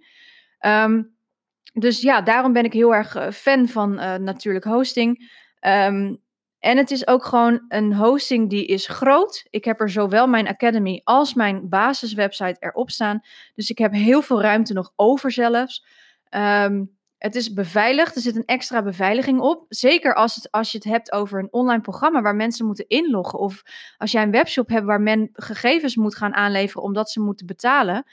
Dus 1.72 2.00
ja, 2.00 2.22
daarom 2.22 2.52
ben 2.52 2.64
ik 2.64 2.72
heel 2.72 2.94
erg 2.94 3.16
uh, 3.16 3.30
fan 3.30 3.68
van 3.68 3.92
uh, 3.92 4.14
natuurlijk 4.14 4.64
hosting. 4.64 5.30
Um, 5.60 6.20
en 6.58 6.76
het 6.76 6.90
is 6.90 7.06
ook 7.06 7.24
gewoon 7.24 7.64
een 7.68 7.94
hosting 7.94 8.50
die 8.50 8.66
is 8.66 8.86
groot. 8.86 9.46
Ik 9.50 9.64
heb 9.64 9.80
er 9.80 9.90
zowel 9.90 10.26
mijn 10.26 10.48
academy 10.48 11.00
als 11.04 11.34
mijn 11.34 11.68
basiswebsite 11.68 12.56
erop 12.58 12.90
staan. 12.90 13.20
Dus 13.54 13.70
ik 13.70 13.78
heb 13.78 13.92
heel 13.92 14.22
veel 14.22 14.40
ruimte 14.40 14.72
nog 14.72 14.92
over 14.96 15.32
zelfs. 15.32 15.86
Um, 16.30 16.96
het 17.18 17.34
is 17.34 17.52
beveiligd, 17.52 18.14
er 18.14 18.20
zit 18.20 18.36
een 18.36 18.44
extra 18.44 18.82
beveiliging 18.82 19.40
op. 19.40 19.64
Zeker 19.68 20.14
als, 20.14 20.34
het, 20.34 20.50
als 20.50 20.72
je 20.72 20.78
het 20.78 20.86
hebt 20.86 21.12
over 21.12 21.38
een 21.38 21.52
online 21.52 21.80
programma 21.80 22.22
waar 22.22 22.36
mensen 22.36 22.66
moeten 22.66 22.88
inloggen. 22.88 23.38
Of 23.38 23.62
als 23.96 24.12
jij 24.12 24.22
een 24.22 24.30
webshop 24.30 24.68
hebt 24.68 24.86
waar 24.86 25.00
men 25.00 25.30
gegevens 25.32 25.96
moet 25.96 26.16
gaan 26.16 26.34
aanleveren 26.34 26.82
omdat 26.82 27.10
ze 27.10 27.20
moeten 27.20 27.46
betalen 27.46 28.04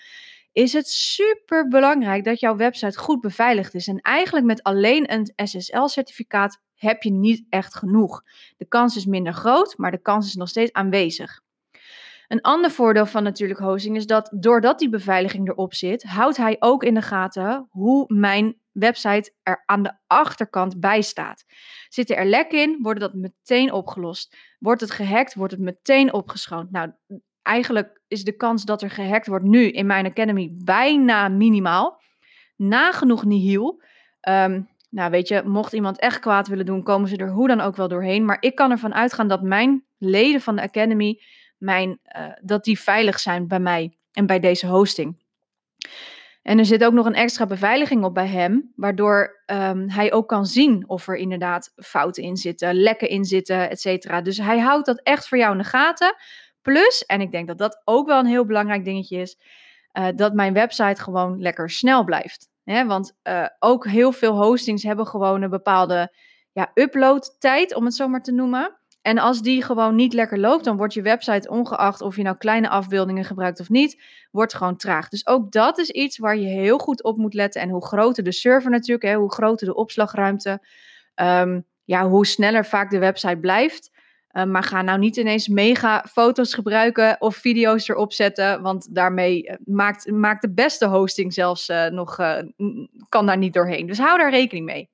is 0.51 0.73
het 0.73 0.87
super 0.87 1.67
belangrijk 1.67 2.23
dat 2.23 2.39
jouw 2.39 2.55
website 2.55 2.99
goed 2.99 3.21
beveiligd 3.21 3.73
is. 3.73 3.87
En 3.87 3.99
eigenlijk 3.99 4.45
met 4.45 4.63
alleen 4.63 5.13
een 5.13 5.47
SSL-certificaat 5.47 6.61
heb 6.75 7.03
je 7.03 7.11
niet 7.11 7.45
echt 7.49 7.75
genoeg. 7.75 8.21
De 8.57 8.67
kans 8.67 8.95
is 8.95 9.05
minder 9.05 9.33
groot, 9.33 9.77
maar 9.77 9.91
de 9.91 10.01
kans 10.01 10.27
is 10.27 10.35
nog 10.35 10.49
steeds 10.49 10.73
aanwezig. 10.73 11.41
Een 12.27 12.41
ander 12.41 12.71
voordeel 12.71 13.05
van 13.05 13.23
natuurlijk 13.23 13.59
hosting 13.59 13.95
is 13.95 14.05
dat 14.05 14.31
doordat 14.39 14.79
die 14.79 14.89
beveiliging 14.89 15.49
erop 15.49 15.73
zit, 15.73 16.03
houdt 16.03 16.37
hij 16.37 16.55
ook 16.59 16.83
in 16.83 16.93
de 16.93 17.01
gaten 17.01 17.67
hoe 17.69 18.05
mijn 18.07 18.59
website 18.71 19.33
er 19.43 19.63
aan 19.65 19.83
de 19.83 19.93
achterkant 20.07 20.79
bij 20.79 21.01
staat. 21.01 21.45
Zitten 21.87 22.17
er 22.17 22.25
lekken 22.25 22.61
in, 22.61 22.79
wordt 22.81 22.99
dat 22.99 23.13
meteen 23.13 23.71
opgelost. 23.71 24.37
Wordt 24.59 24.81
het 24.81 24.91
gehackt, 24.91 25.35
wordt 25.35 25.53
het 25.53 25.61
meteen 25.61 26.13
opgeschoond. 26.13 26.71
Nou, 26.71 26.91
eigenlijk 27.41 28.01
is 28.07 28.23
de 28.23 28.35
kans 28.35 28.65
dat 28.65 28.81
er 28.81 28.89
gehackt 28.89 29.27
wordt 29.27 29.45
nu 29.45 29.69
in 29.69 29.85
mijn 29.85 30.05
academy 30.05 30.49
bijna 30.51 31.27
minimaal. 31.27 32.01
Nagenoeg 32.55 33.25
nihil. 33.25 33.81
Um, 34.29 34.69
nou, 34.89 35.11
weet 35.11 35.27
je, 35.27 35.41
mocht 35.45 35.73
iemand 35.73 35.99
echt 35.99 36.19
kwaad 36.19 36.47
willen 36.47 36.65
doen, 36.65 36.83
komen 36.83 37.09
ze 37.09 37.17
er 37.17 37.29
hoe 37.29 37.47
dan 37.47 37.61
ook 37.61 37.75
wel 37.75 37.87
doorheen. 37.87 38.25
Maar 38.25 38.37
ik 38.39 38.55
kan 38.55 38.71
ervan 38.71 38.93
uitgaan 38.93 39.27
dat 39.27 39.41
mijn 39.41 39.85
leden 39.97 40.41
van 40.41 40.55
de 40.55 40.61
academy, 40.61 41.21
mijn, 41.57 41.99
uh, 42.17 42.27
dat 42.41 42.63
die 42.63 42.79
veilig 42.79 43.19
zijn 43.19 43.47
bij 43.47 43.59
mij 43.59 43.93
en 44.11 44.25
bij 44.25 44.39
deze 44.39 44.67
hosting. 44.67 45.27
En 46.41 46.59
er 46.59 46.65
zit 46.65 46.83
ook 46.83 46.93
nog 46.93 47.05
een 47.05 47.13
extra 47.13 47.45
beveiliging 47.45 48.03
op 48.03 48.13
bij 48.13 48.27
hem, 48.27 48.71
waardoor 48.75 49.43
um, 49.45 49.89
hij 49.89 50.13
ook 50.13 50.27
kan 50.27 50.45
zien 50.45 50.89
of 50.89 51.07
er 51.07 51.15
inderdaad 51.15 51.73
fouten 51.75 52.23
in 52.23 52.37
zitten, 52.37 52.73
lekken 52.75 53.09
in 53.09 53.25
zitten, 53.25 53.69
et 53.69 53.81
cetera. 53.81 54.21
Dus 54.21 54.37
hij 54.37 54.59
houdt 54.59 54.85
dat 54.85 55.01
echt 55.03 55.27
voor 55.27 55.37
jou 55.37 55.51
in 55.51 55.57
de 55.57 55.63
gaten. 55.63 56.15
Plus, 56.69 57.05
en 57.05 57.21
ik 57.21 57.31
denk 57.31 57.47
dat 57.47 57.57
dat 57.57 57.81
ook 57.85 58.07
wel 58.07 58.19
een 58.19 58.25
heel 58.25 58.45
belangrijk 58.45 58.85
dingetje 58.85 59.17
is, 59.17 59.37
uh, 59.93 60.07
dat 60.15 60.33
mijn 60.33 60.53
website 60.53 61.01
gewoon 61.01 61.41
lekker 61.41 61.69
snel 61.69 62.03
blijft. 62.03 62.49
Hè? 62.63 62.85
Want 62.85 63.17
uh, 63.23 63.45
ook 63.59 63.87
heel 63.87 64.11
veel 64.11 64.43
hostings 64.43 64.83
hebben 64.83 65.07
gewoon 65.07 65.41
een 65.41 65.49
bepaalde 65.49 66.15
ja, 66.51 66.71
uploadtijd, 66.73 67.75
om 67.75 67.85
het 67.85 67.95
zo 67.95 68.07
maar 68.07 68.21
te 68.21 68.31
noemen. 68.31 68.77
En 69.01 69.17
als 69.17 69.41
die 69.41 69.63
gewoon 69.63 69.95
niet 69.95 70.13
lekker 70.13 70.39
loopt, 70.39 70.63
dan 70.63 70.77
wordt 70.77 70.93
je 70.93 71.01
website, 71.01 71.49
ongeacht 71.49 72.01
of 72.01 72.15
je 72.15 72.23
nou 72.23 72.37
kleine 72.37 72.69
afbeeldingen 72.69 73.25
gebruikt 73.25 73.59
of 73.59 73.69
niet, 73.69 74.03
wordt 74.31 74.53
gewoon 74.53 74.77
traag. 74.77 75.09
Dus 75.09 75.27
ook 75.27 75.51
dat 75.51 75.77
is 75.77 75.89
iets 75.89 76.17
waar 76.17 76.37
je 76.37 76.47
heel 76.47 76.77
goed 76.77 77.03
op 77.03 77.17
moet 77.17 77.33
letten. 77.33 77.61
En 77.61 77.69
hoe 77.69 77.85
groter 77.85 78.23
de 78.23 78.31
server 78.31 78.71
natuurlijk, 78.71 79.03
hè, 79.03 79.15
hoe 79.15 79.33
groter 79.33 79.67
de 79.67 79.75
opslagruimte, 79.75 80.65
um, 81.15 81.65
ja, 81.83 82.07
hoe 82.07 82.25
sneller 82.25 82.65
vaak 82.65 82.89
de 82.89 82.99
website 82.99 83.37
blijft. 83.37 83.97
Uh, 84.31 84.43
maar 84.43 84.63
ga 84.63 84.81
nou 84.81 84.99
niet 84.99 85.17
ineens 85.17 85.47
mega 85.47 86.05
foto's 86.11 86.53
gebruiken 86.53 87.21
of 87.21 87.35
video's 87.35 87.87
erop 87.87 88.13
zetten, 88.13 88.61
want 88.61 88.95
daarmee 88.95 89.47
eh, 89.47 89.55
maakt, 89.65 90.11
maakt 90.11 90.41
de 90.41 90.53
beste 90.53 90.85
hosting 90.85 91.33
zelfs 91.33 91.69
uh, 91.69 91.85
nog, 91.85 92.17
kan 93.09 93.25
daar 93.25 93.37
niet 93.37 93.53
doorheen. 93.53 93.87
Dus 93.87 93.97
hou 93.97 94.17
daar 94.17 94.31
rekening 94.31 94.65
mee. 94.65 94.89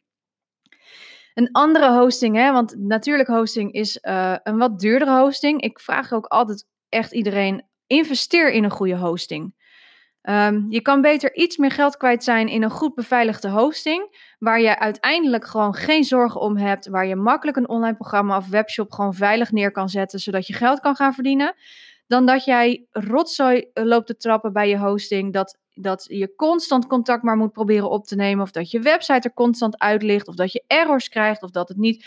Een 1.34 1.51
andere 1.51 1.92
hosting, 1.92 2.36
hè, 2.36 2.51
want 2.51 2.75
natuurlijk 2.77 3.30
hosting 3.30 3.74
is 3.74 3.98
een 4.01 4.58
wat 4.58 4.80
duurdere 4.80 5.20
hosting. 5.20 5.62
Ik 5.62 5.80
vraag 5.80 6.13
ook 6.13 6.25
altijd 6.25 6.68
echt 6.89 7.13
iedereen, 7.13 7.65
investeer 7.88 8.51
in 8.51 8.63
een 8.63 8.72
goede 8.72 8.98
hosting. 8.98 9.54
Um, 10.29 10.65
je 10.70 10.82
kan 10.82 11.01
beter 11.01 11.36
iets 11.36 11.58
meer 11.58 11.72
geld 11.72 11.98
kwijt 11.98 12.24
zijn 12.24 12.48
in 12.48 12.63
een 12.63 12.70
goed 12.70 12.96
beveiligde 12.96 13.50
hosting, 13.50 14.17
waar 14.39 14.62
je 14.62 14.79
uiteindelijk 14.79 15.46
gewoon 15.46 15.74
geen 15.74 16.03
zorgen 16.03 16.41
om 16.41 16.58
hebt, 16.58 16.88
waar 16.88 17.05
je 17.05 17.15
makkelijk 17.15 17.58
een 17.58 17.70
online 17.70 17.96
programma 17.96 18.38
of 18.38 18.48
webshop 18.48 18.91
gewoon 18.91 19.13
veilig 19.13 19.51
neer 19.51 19.72
kan 19.72 19.89
zetten, 19.89 20.20
zodat 20.20 20.48
je 20.48 20.53
geld 20.53 20.79
kan 20.79 20.96
gaan 20.96 21.13
verdienen, 21.13 21.55
dan 22.08 22.25
dat 22.25 22.46
jij 22.46 22.86
rotzooi 22.91 23.70
loopt 23.74 24.08
te 24.08 24.17
trappen 24.17 24.53
bij 24.53 24.70
je 24.70 24.77
hosting, 24.77 25.34
dat, 25.34 25.58
dat 25.74 26.05
je 26.08 26.36
constant 26.36 26.88
contact 26.88 27.24
maar 27.24 27.38
moet 27.38 27.51
proberen 27.51 27.89
op 27.89 28.05
te 28.05 28.15
nemen, 28.15 28.44
of 28.44 28.51
dat 28.51 28.72
je 28.72 28.79
website 28.79 29.27
er 29.27 29.34
constant 29.34 29.79
uit 29.79 30.03
ligt, 30.03 30.27
of 30.27 30.36
dat 30.36 30.51
je 30.51 30.63
errors 30.67 31.10
krijgt, 31.10 31.44
of 31.44 31.50
dat 31.50 31.67
het 31.67 31.77
niet 31.77 32.05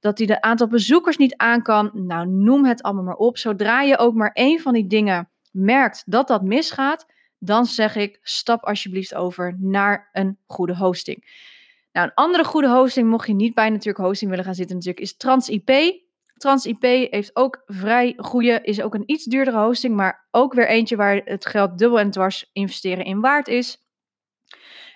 dat 0.00 0.18
hij 0.18 0.26
de 0.26 0.40
aantal 0.40 0.66
bezoekers 0.66 1.16
niet 1.16 1.36
aan 1.36 1.62
kan. 1.62 1.90
Nou, 1.92 2.28
noem 2.28 2.64
het 2.64 2.82
allemaal 2.82 3.04
maar 3.04 3.14
op. 3.14 3.38
Zodra 3.38 3.82
je 3.82 3.98
ook 3.98 4.14
maar 4.14 4.30
één 4.32 4.60
van 4.60 4.72
die 4.72 4.86
dingen 4.86 5.28
merkt 5.50 6.02
dat 6.06 6.28
dat 6.28 6.42
misgaat, 6.42 7.06
dan 7.40 7.66
zeg 7.66 7.96
ik 7.96 8.18
stap 8.22 8.64
alsjeblieft 8.64 9.14
over 9.14 9.56
naar 9.58 10.08
een 10.12 10.38
goede 10.46 10.76
hosting. 10.76 11.48
Nou, 11.92 12.06
een 12.06 12.14
andere 12.14 12.44
goede 12.44 12.68
hosting, 12.68 13.08
mocht 13.08 13.26
je 13.26 13.34
niet 13.34 13.54
bij 13.54 13.70
natuurlijk 13.70 14.04
hosting 14.04 14.30
willen 14.30 14.44
gaan 14.44 14.54
zitten, 14.54 14.76
natuurlijk, 14.76 15.04
is 15.04 15.16
TransIP. 15.16 15.98
TransIP 16.34 16.82
heeft 16.82 17.36
ook 17.36 17.62
vrij 17.66 18.14
goede, 18.16 18.60
is 18.62 18.82
ook 18.82 18.94
een 18.94 19.10
iets 19.10 19.24
duurdere 19.24 19.58
hosting, 19.58 19.96
maar 19.96 20.26
ook 20.30 20.54
weer 20.54 20.68
eentje 20.68 20.96
waar 20.96 21.20
het 21.24 21.46
geld 21.46 21.78
dubbel 21.78 21.98
en 21.98 22.10
dwars 22.10 22.50
investeren 22.52 23.04
in 23.04 23.20
waard 23.20 23.48
is. 23.48 23.78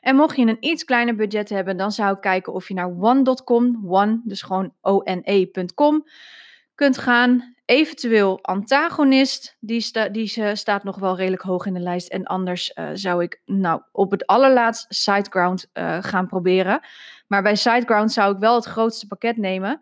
En 0.00 0.16
mocht 0.16 0.36
je 0.36 0.46
een 0.46 0.56
iets 0.60 0.84
kleiner 0.84 1.14
budget 1.14 1.48
hebben, 1.48 1.76
dan 1.76 1.92
zou 1.92 2.14
ik 2.14 2.20
kijken 2.20 2.52
of 2.52 2.68
je 2.68 2.74
naar 2.74 2.96
one.com, 3.00 3.84
one, 3.86 4.20
dus 4.24 4.42
gewoon 4.42 4.74
one.com, 4.80 6.08
kunt 6.74 6.98
gaan. 6.98 7.53
Eventueel 7.64 8.38
antagonist, 8.42 9.56
die, 9.60 9.80
sta, 9.80 10.08
die 10.08 10.54
staat 10.56 10.84
nog 10.84 10.98
wel 10.98 11.16
redelijk 11.16 11.42
hoog 11.42 11.66
in 11.66 11.74
de 11.74 11.80
lijst. 11.80 12.08
En 12.08 12.24
anders 12.24 12.72
uh, 12.74 12.88
zou 12.92 13.22
ik 13.22 13.40
nou 13.44 13.82
op 13.92 14.10
het 14.10 14.26
allerlaatst 14.26 14.86
SiteGround 14.88 15.70
uh, 15.72 15.98
gaan 16.00 16.26
proberen. 16.26 16.80
Maar 17.26 17.42
bij 17.42 17.56
SiteGround 17.56 18.12
zou 18.12 18.34
ik 18.34 18.40
wel 18.40 18.54
het 18.54 18.64
grootste 18.64 19.06
pakket 19.06 19.36
nemen. 19.36 19.80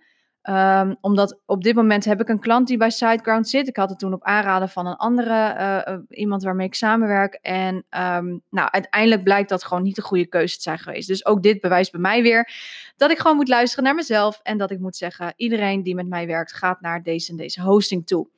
Um, 0.50 0.96
omdat 1.00 1.40
op 1.46 1.62
dit 1.62 1.74
moment 1.74 2.04
heb 2.04 2.20
ik 2.20 2.28
een 2.28 2.40
klant 2.40 2.66
die 2.66 2.76
bij 2.76 2.90
SiteGround 2.90 3.48
zit. 3.48 3.68
Ik 3.68 3.76
had 3.76 3.90
het 3.90 3.98
toen 3.98 4.12
op 4.12 4.22
aanraden 4.22 4.68
van 4.68 4.86
een 4.86 4.96
andere, 4.96 5.56
uh, 5.88 6.18
iemand 6.18 6.42
waarmee 6.42 6.66
ik 6.66 6.74
samenwerk. 6.74 7.34
En 7.34 7.74
um, 7.74 8.42
nou, 8.50 8.70
uiteindelijk 8.70 9.22
blijkt 9.22 9.48
dat 9.48 9.64
gewoon 9.64 9.82
niet 9.82 9.96
de 9.96 10.02
goede 10.02 10.26
keuze 10.26 10.56
te 10.56 10.62
zijn 10.62 10.78
geweest. 10.78 11.08
Dus 11.08 11.26
ook 11.26 11.42
dit 11.42 11.60
bewijst 11.60 11.92
bij 11.92 12.00
mij 12.00 12.22
weer 12.22 12.52
dat 12.96 13.10
ik 13.10 13.18
gewoon 13.18 13.36
moet 13.36 13.48
luisteren 13.48 13.84
naar 13.84 13.94
mezelf. 13.94 14.40
En 14.42 14.58
dat 14.58 14.70
ik 14.70 14.78
moet 14.78 14.96
zeggen, 14.96 15.32
iedereen 15.36 15.82
die 15.82 15.94
met 15.94 16.08
mij 16.08 16.26
werkt, 16.26 16.52
gaat 16.52 16.80
naar 16.80 17.02
deze 17.02 17.30
en 17.30 17.36
deze 17.36 17.62
hosting 17.62 18.06
toe. 18.06 18.28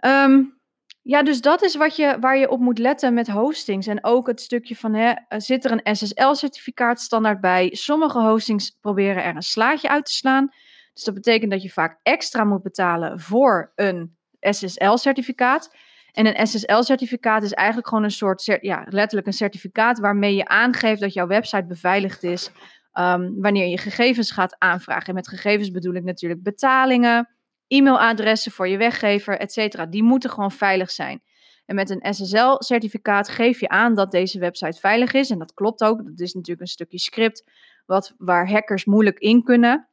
Um, 0.00 0.58
ja, 1.02 1.22
dus 1.22 1.40
dat 1.40 1.62
is 1.62 1.74
wat 1.74 1.96
je, 1.96 2.16
waar 2.20 2.38
je 2.38 2.50
op 2.50 2.60
moet 2.60 2.78
letten 2.78 3.14
met 3.14 3.28
hostings. 3.28 3.86
En 3.86 4.04
ook 4.04 4.26
het 4.26 4.40
stukje 4.40 4.76
van, 4.76 4.94
hè, 4.94 5.12
zit 5.28 5.64
er 5.64 5.70
een 5.70 5.96
SSL-certificaat 5.96 7.00
standaard 7.00 7.40
bij? 7.40 7.70
Sommige 7.72 8.20
hostings 8.20 8.76
proberen 8.80 9.24
er 9.24 9.36
een 9.36 9.42
slaatje 9.42 9.88
uit 9.88 10.04
te 10.04 10.12
slaan. 10.12 10.52
Dus 10.98 11.06
dat 11.06 11.14
betekent 11.14 11.50
dat 11.50 11.62
je 11.62 11.70
vaak 11.70 11.98
extra 12.02 12.44
moet 12.44 12.62
betalen 12.62 13.20
voor 13.20 13.72
een 13.74 14.16
SSL-certificaat. 14.40 15.76
En 16.12 16.26
een 16.26 16.46
SSL-certificaat 16.46 17.42
is 17.42 17.52
eigenlijk 17.52 17.88
gewoon 17.88 18.04
een 18.04 18.10
soort, 18.10 18.58
ja, 18.60 18.86
letterlijk 18.88 19.26
een 19.26 19.32
certificaat 19.32 19.98
waarmee 19.98 20.34
je 20.34 20.46
aangeeft 20.46 21.00
dat 21.00 21.12
jouw 21.12 21.26
website 21.26 21.66
beveiligd 21.66 22.22
is 22.22 22.50
um, 22.92 23.40
wanneer 23.40 23.66
je 23.66 23.78
gegevens 23.78 24.30
gaat 24.30 24.56
aanvragen. 24.58 25.06
En 25.06 25.14
met 25.14 25.28
gegevens 25.28 25.70
bedoel 25.70 25.94
ik 25.94 26.04
natuurlijk 26.04 26.42
betalingen, 26.42 27.28
e-mailadressen 27.66 28.52
voor 28.52 28.68
je 28.68 28.76
weggever, 28.76 29.38
et 29.38 29.52
cetera. 29.52 29.86
Die 29.86 30.02
moeten 30.02 30.30
gewoon 30.30 30.52
veilig 30.52 30.90
zijn. 30.90 31.22
En 31.66 31.74
met 31.74 31.90
een 31.90 32.14
SSL-certificaat 32.14 33.28
geef 33.28 33.60
je 33.60 33.68
aan 33.68 33.94
dat 33.94 34.10
deze 34.10 34.38
website 34.38 34.80
veilig 34.80 35.12
is. 35.12 35.30
En 35.30 35.38
dat 35.38 35.54
klopt 35.54 35.82
ook. 35.82 36.04
Dat 36.04 36.20
is 36.20 36.34
natuurlijk 36.34 36.60
een 36.60 36.72
stukje 36.72 36.98
script 36.98 37.50
wat, 37.86 38.14
waar 38.16 38.50
hackers 38.50 38.84
moeilijk 38.84 39.18
in 39.18 39.42
kunnen. 39.42 39.88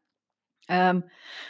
Um, 0.71 1.05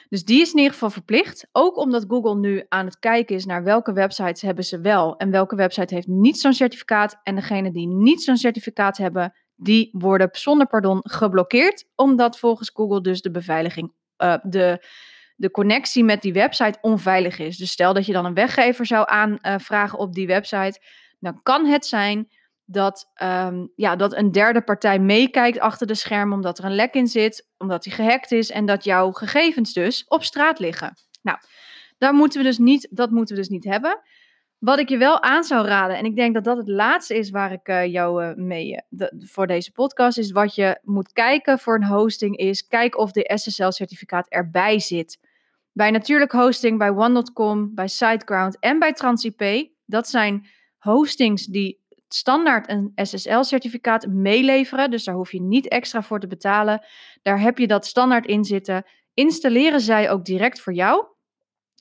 dus 0.10 0.24
die 0.24 0.42
is 0.42 0.52
in 0.52 0.58
ieder 0.58 0.74
geval 0.74 0.90
verplicht. 0.90 1.48
Ook 1.52 1.78
omdat 1.78 2.06
Google 2.08 2.36
nu 2.36 2.66
aan 2.70 2.86
het 2.86 3.00
kijken 3.00 3.36
is 3.36 3.46
naar 3.46 3.64
welke 3.64 3.94
websites 3.94 4.42
hebben 4.42 4.64
ze 4.64 4.80
wel 4.80 5.18
en 5.18 5.32
welke 5.32 5.56
website 5.56 5.94
heeft 5.94 6.08
niet 6.08 6.40
zo'n 6.40 6.54
certificaat. 6.54 7.20
En 7.24 7.36
degene 7.36 7.72
die 7.72 7.88
niet 7.88 8.24
zo'n 8.24 8.38
certificaat 8.38 8.98
hebben, 8.98 9.34
die 9.56 9.90
worden 9.92 10.30
zonder 10.32 10.68
pardon 10.68 11.00
geblokkeerd. 11.04 11.86
Omdat 11.96 12.40
volgens 12.40 12.72
Google 12.74 13.02
dus 13.02 13.22
de 13.22 13.32
beveiliging, 13.32 13.94
uh, 14.18 14.36
de, 14.44 14.86
de 15.36 15.52
connectie 15.52 16.04
met 16.04 16.22
die 16.22 16.34
website 16.34 16.78
onveilig 16.82 17.40
is. 17.40 17.58
Dus 17.58 17.72
stel 17.72 17.94
dat 17.94 18.06
je 18.06 18.14
dan 18.14 18.26
een 18.26 18.34
weggever 18.34 18.86
zou 18.86 19.04
aanvragen 19.08 20.00
op 20.00 20.14
die 20.14 20.28
website, 20.28 20.82
dan 21.20 21.40
kan 21.44 21.66
het 21.66 21.86
zijn 21.86 22.28
dat, 22.66 23.12
um, 23.24 23.72
ja, 23.76 23.96
dat 23.96 24.14
een 24.14 24.32
derde 24.32 24.62
partij 24.62 25.00
meekijkt 25.00 25.60
achter 25.60 25.88
de 25.88 25.96
schermen 25.96 26.36
omdat 26.36 26.58
er 26.58 26.66
een 26.66 26.76
lek 26.76 26.94
in 26.94 27.08
zit, 27.08 27.50
omdat 27.58 27.84
die 27.84 27.94
gehackt 27.94 28.32
is 28.32 28.52
en 28.52 28.66
dat 28.66 28.84
jouw 28.84 29.12
gegevens 29.12 29.74
dus 29.74 30.06
op 30.08 30.24
straat 30.24 30.60
liggen. 30.60 30.94
Nou, 31.22 31.38
daar 31.98 32.14
moeten 32.14 32.40
we 32.40 32.46
dus 32.46 32.58
niet, 32.58 32.88
dat 32.92 33.12
moeten 33.12 33.36
we 33.36 33.42
dus 33.42 33.50
niet 33.50 33.64
hebben. 33.64 34.02
Wat 34.60 34.80
ik 34.80 34.90
je 34.90 34.98
wel 34.98 35.22
aan 35.22 35.44
zou 35.44 35.66
raden, 35.66 35.98
en 35.98 36.06
ik 36.06 36.16
denk 36.16 36.34
dat 36.34 36.44
dat 36.44 36.58
het 36.58 36.68
laatste 36.68 37.18
is 37.18 37.30
waar 37.30 37.52
ik 37.52 37.68
uh, 37.68 37.86
jou 37.86 38.24
uh, 38.24 38.36
mee 38.36 38.82
de, 38.90 39.26
voor 39.34 39.48
deze 39.48 39.72
podcast 39.72 40.18
is, 40.18 40.32
wat 40.32 40.56
je 40.56 40.80
moet 40.82 41.14
kijken 41.14 41.60
voor 41.60 41.76
een 41.76 41.86
hosting 41.86 42.38
is, 42.38 42.68
kijk 42.68 42.98
of 42.98 43.12
de 43.12 43.32
SSL-certificaat 43.36 44.30
erbij 44.30 44.80
zit. 44.80 45.20
Bij 45.72 45.92
natuurlijk 45.92 46.32
hosting, 46.32 46.78
bij 46.78 46.90
One.com, 46.90 47.76
bij 47.76 47.88
SiteGround 47.88 48.60
en 48.60 48.80
bij 48.80 48.94
TransIP, 48.94 49.70
dat 49.86 50.08
zijn 50.08 50.48
hostings 50.78 51.46
die 51.46 51.85
standaard 52.08 52.70
een 52.70 52.92
SSL-certificaat 52.96 54.08
meeleveren. 54.08 54.92
Dus 54.92 55.04
daar 55.04 55.16
hoef 55.16 55.32
je 55.32 55.42
niet 55.42 55.68
extra 55.68 56.02
voor 56.02 56.20
te 56.20 56.28
betalen. 56.28 56.86
Daar 57.22 57.40
heb 57.40 57.58
je 57.58 57.68
dat 57.68 57.86
standaard 57.86 58.26
in 58.26 58.44
zitten. 58.44 58.84
Installeren 59.14 59.82
zij 59.82 60.10
ook 60.10 60.26
direct 60.26 60.62
voor 60.62 60.74
jou. 60.74 61.06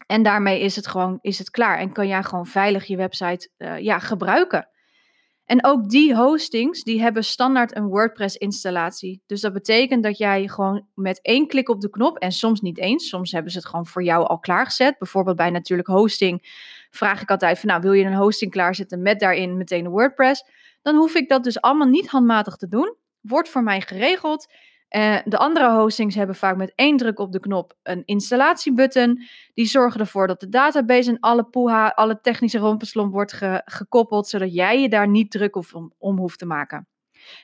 En 0.06 0.22
daarmee 0.22 0.60
is 0.60 0.76
het 0.76 0.86
gewoon 0.86 1.18
is 1.20 1.38
het 1.38 1.50
klaar. 1.50 1.78
En 1.78 1.92
kan 1.92 2.06
jij 2.06 2.22
gewoon 2.22 2.46
veilig 2.46 2.84
je 2.84 2.96
website 2.96 3.50
uh, 3.58 3.78
ja, 3.78 3.98
gebruiken. 3.98 4.68
En 5.44 5.64
ook 5.64 5.88
die 5.88 6.16
hostings, 6.16 6.82
die 6.82 7.00
hebben 7.00 7.24
standaard 7.24 7.76
een 7.76 7.86
WordPress-installatie. 7.86 9.22
Dus 9.26 9.40
dat 9.40 9.52
betekent 9.52 10.02
dat 10.02 10.18
jij 10.18 10.48
gewoon 10.48 10.86
met 10.94 11.22
één 11.22 11.46
klik 11.46 11.68
op 11.68 11.80
de 11.80 11.90
knop, 11.90 12.18
en 12.18 12.32
soms 12.32 12.60
niet 12.60 12.78
eens, 12.78 13.08
soms 13.08 13.32
hebben 13.32 13.52
ze 13.52 13.58
het 13.58 13.66
gewoon 13.66 13.86
voor 13.86 14.02
jou 14.02 14.26
al 14.26 14.38
klaargezet. 14.38 14.98
Bijvoorbeeld 14.98 15.36
bij 15.36 15.50
natuurlijk 15.50 15.88
hosting 15.88 16.42
vraag 16.90 17.22
ik 17.22 17.30
altijd 17.30 17.58
van, 17.58 17.68
nou 17.68 17.80
wil 17.80 17.92
je 17.92 18.04
een 18.04 18.14
hosting 18.14 18.50
klaarzetten 18.50 19.02
met 19.02 19.20
daarin 19.20 19.56
meteen 19.56 19.84
een 19.84 19.90
WordPress? 19.90 20.44
Dan 20.82 20.96
hoef 20.96 21.14
ik 21.14 21.28
dat 21.28 21.44
dus 21.44 21.60
allemaal 21.60 21.88
niet 21.88 22.08
handmatig 22.08 22.56
te 22.56 22.68
doen. 22.68 22.96
Wordt 23.20 23.48
voor 23.48 23.62
mij 23.62 23.80
geregeld. 23.80 24.52
Uh, 24.96 25.18
de 25.24 25.38
andere 25.38 25.72
hostings 25.72 26.14
hebben 26.14 26.36
vaak 26.36 26.56
met 26.56 26.72
één 26.74 26.96
druk 26.96 27.18
op 27.18 27.32
de 27.32 27.40
knop 27.40 27.76
een 27.82 28.02
installatiebutton. 28.04 29.22
Die 29.54 29.66
zorgen 29.66 30.00
ervoor 30.00 30.26
dat 30.26 30.40
de 30.40 30.48
database 30.48 31.10
en 31.10 31.20
alle 31.20 31.44
poeha, 31.44 31.88
alle 31.88 32.20
technische 32.20 32.58
rompenslomp 32.58 33.12
wordt 33.12 33.32
ge 33.32 33.62
gekoppeld, 33.64 34.28
zodat 34.28 34.54
jij 34.54 34.80
je 34.80 34.88
daar 34.88 35.08
niet 35.08 35.30
druk 35.30 35.56
om, 35.56 35.92
om 35.98 36.18
hoeft 36.18 36.38
te 36.38 36.46
maken. 36.46 36.88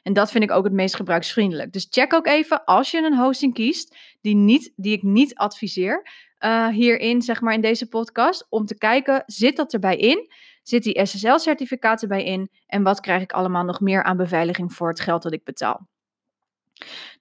En 0.02 0.12
dat 0.12 0.30
vind 0.30 0.44
ik 0.44 0.50
ook 0.50 0.64
het 0.64 0.72
meest 0.72 0.96
gebruiksvriendelijk. 0.96 1.72
Dus 1.72 1.86
check 1.90 2.14
ook 2.14 2.26
even 2.26 2.64
als 2.64 2.90
je 2.90 2.98
een 2.98 3.16
hosting 3.16 3.54
kiest 3.54 3.96
die, 4.20 4.34
niet, 4.34 4.72
die 4.76 4.92
ik 4.92 5.02
niet 5.02 5.34
adviseer 5.34 6.08
uh, 6.44 6.68
hierin, 6.68 7.22
zeg 7.22 7.40
maar 7.40 7.54
in 7.54 7.60
deze 7.60 7.88
podcast, 7.88 8.46
om 8.48 8.66
te 8.66 8.78
kijken, 8.78 9.22
zit 9.26 9.56
dat 9.56 9.72
erbij 9.72 9.96
in? 9.96 10.32
Zit 10.62 10.82
die 10.82 11.06
SSL-certificaat 11.06 12.02
erbij 12.02 12.24
in? 12.24 12.50
En 12.66 12.82
wat 12.82 13.00
krijg 13.00 13.22
ik 13.22 13.32
allemaal 13.32 13.64
nog 13.64 13.80
meer 13.80 14.02
aan 14.02 14.16
beveiliging 14.16 14.72
voor 14.72 14.88
het 14.88 15.00
geld 15.00 15.22
dat 15.22 15.32
ik 15.32 15.44
betaal? 15.44 15.88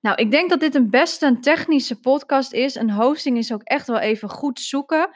Nou, 0.02 0.16
ik 0.16 0.32
denk 0.32 0.50
dat 0.50 0.60
dit 0.60 0.76
een 0.76 0.90
best 0.90 1.22
een 1.22 1.42
technische 1.42 2.00
podcast 2.00 2.54
is. 2.54 2.76
Een 2.76 2.92
hosting 2.92 3.38
is 3.38 3.54
ook 3.54 3.64
echt 3.64 3.88
wel 3.88 4.00
even 4.00 4.30
goed 4.30 4.60
zoeken. 4.60 5.10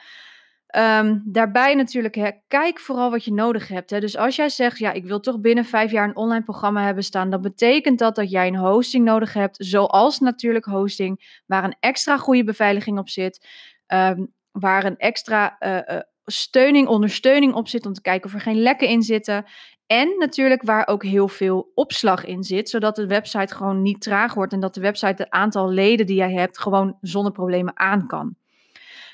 Ehm, 0.66 1.18
daarbij 1.24 1.74
natuurlijk, 1.74 2.14
hè, 2.14 2.30
kijk 2.48 2.80
vooral 2.80 3.10
wat 3.10 3.24
je 3.24 3.32
nodig 3.32 3.68
hebt. 3.68 3.90
Hè. 3.90 4.00
Dus 4.00 4.16
als 4.16 4.36
jij 4.36 4.48
zegt, 4.48 4.78
ja, 4.78 4.92
ik 4.92 5.04
wil 5.04 5.20
toch 5.20 5.40
binnen 5.40 5.64
vijf 5.64 5.90
jaar 5.90 6.08
een 6.08 6.16
online 6.16 6.44
programma 6.44 6.84
hebben 6.84 7.04
staan, 7.04 7.30
dan 7.30 7.40
betekent 7.40 7.98
dat 7.98 8.14
dat 8.14 8.30
jij 8.30 8.46
een 8.46 8.56
hosting 8.56 9.04
nodig 9.04 9.32
hebt, 9.32 9.56
zoals 9.58 10.18
natuurlijk 10.18 10.64
hosting, 10.64 11.40
waar 11.46 11.64
een 11.64 11.76
extra 11.80 12.16
goede 12.16 12.44
beveiliging 12.44 12.98
op 12.98 13.08
zit, 13.08 13.48
ehm, 13.86 14.24
waar 14.50 14.84
een 14.84 14.96
extra 14.96 15.56
uh, 15.60 16.00
steuning, 16.24 16.88
ondersteuning 16.88 17.54
op 17.54 17.68
zit 17.68 17.86
om 17.86 17.92
te 17.92 18.00
kijken 18.00 18.26
of 18.26 18.34
er 18.34 18.40
geen 18.40 18.62
lekken 18.62 18.88
in 18.88 19.02
zitten. 19.02 19.44
En 19.86 20.14
natuurlijk 20.18 20.62
waar 20.62 20.86
ook 20.88 21.04
heel 21.04 21.28
veel 21.28 21.70
opslag 21.74 22.24
in 22.24 22.42
zit, 22.42 22.68
zodat 22.68 22.96
de 22.96 23.06
website 23.06 23.54
gewoon 23.54 23.82
niet 23.82 24.00
traag 24.00 24.34
wordt 24.34 24.52
en 24.52 24.60
dat 24.60 24.74
de 24.74 24.80
website 24.80 25.22
het 25.22 25.30
aantal 25.30 25.70
leden 25.70 26.06
die 26.06 26.16
jij 26.16 26.32
hebt 26.32 26.58
gewoon 26.58 26.98
zonder 27.00 27.32
problemen 27.32 27.78
aan 27.78 28.06
kan. 28.06 28.36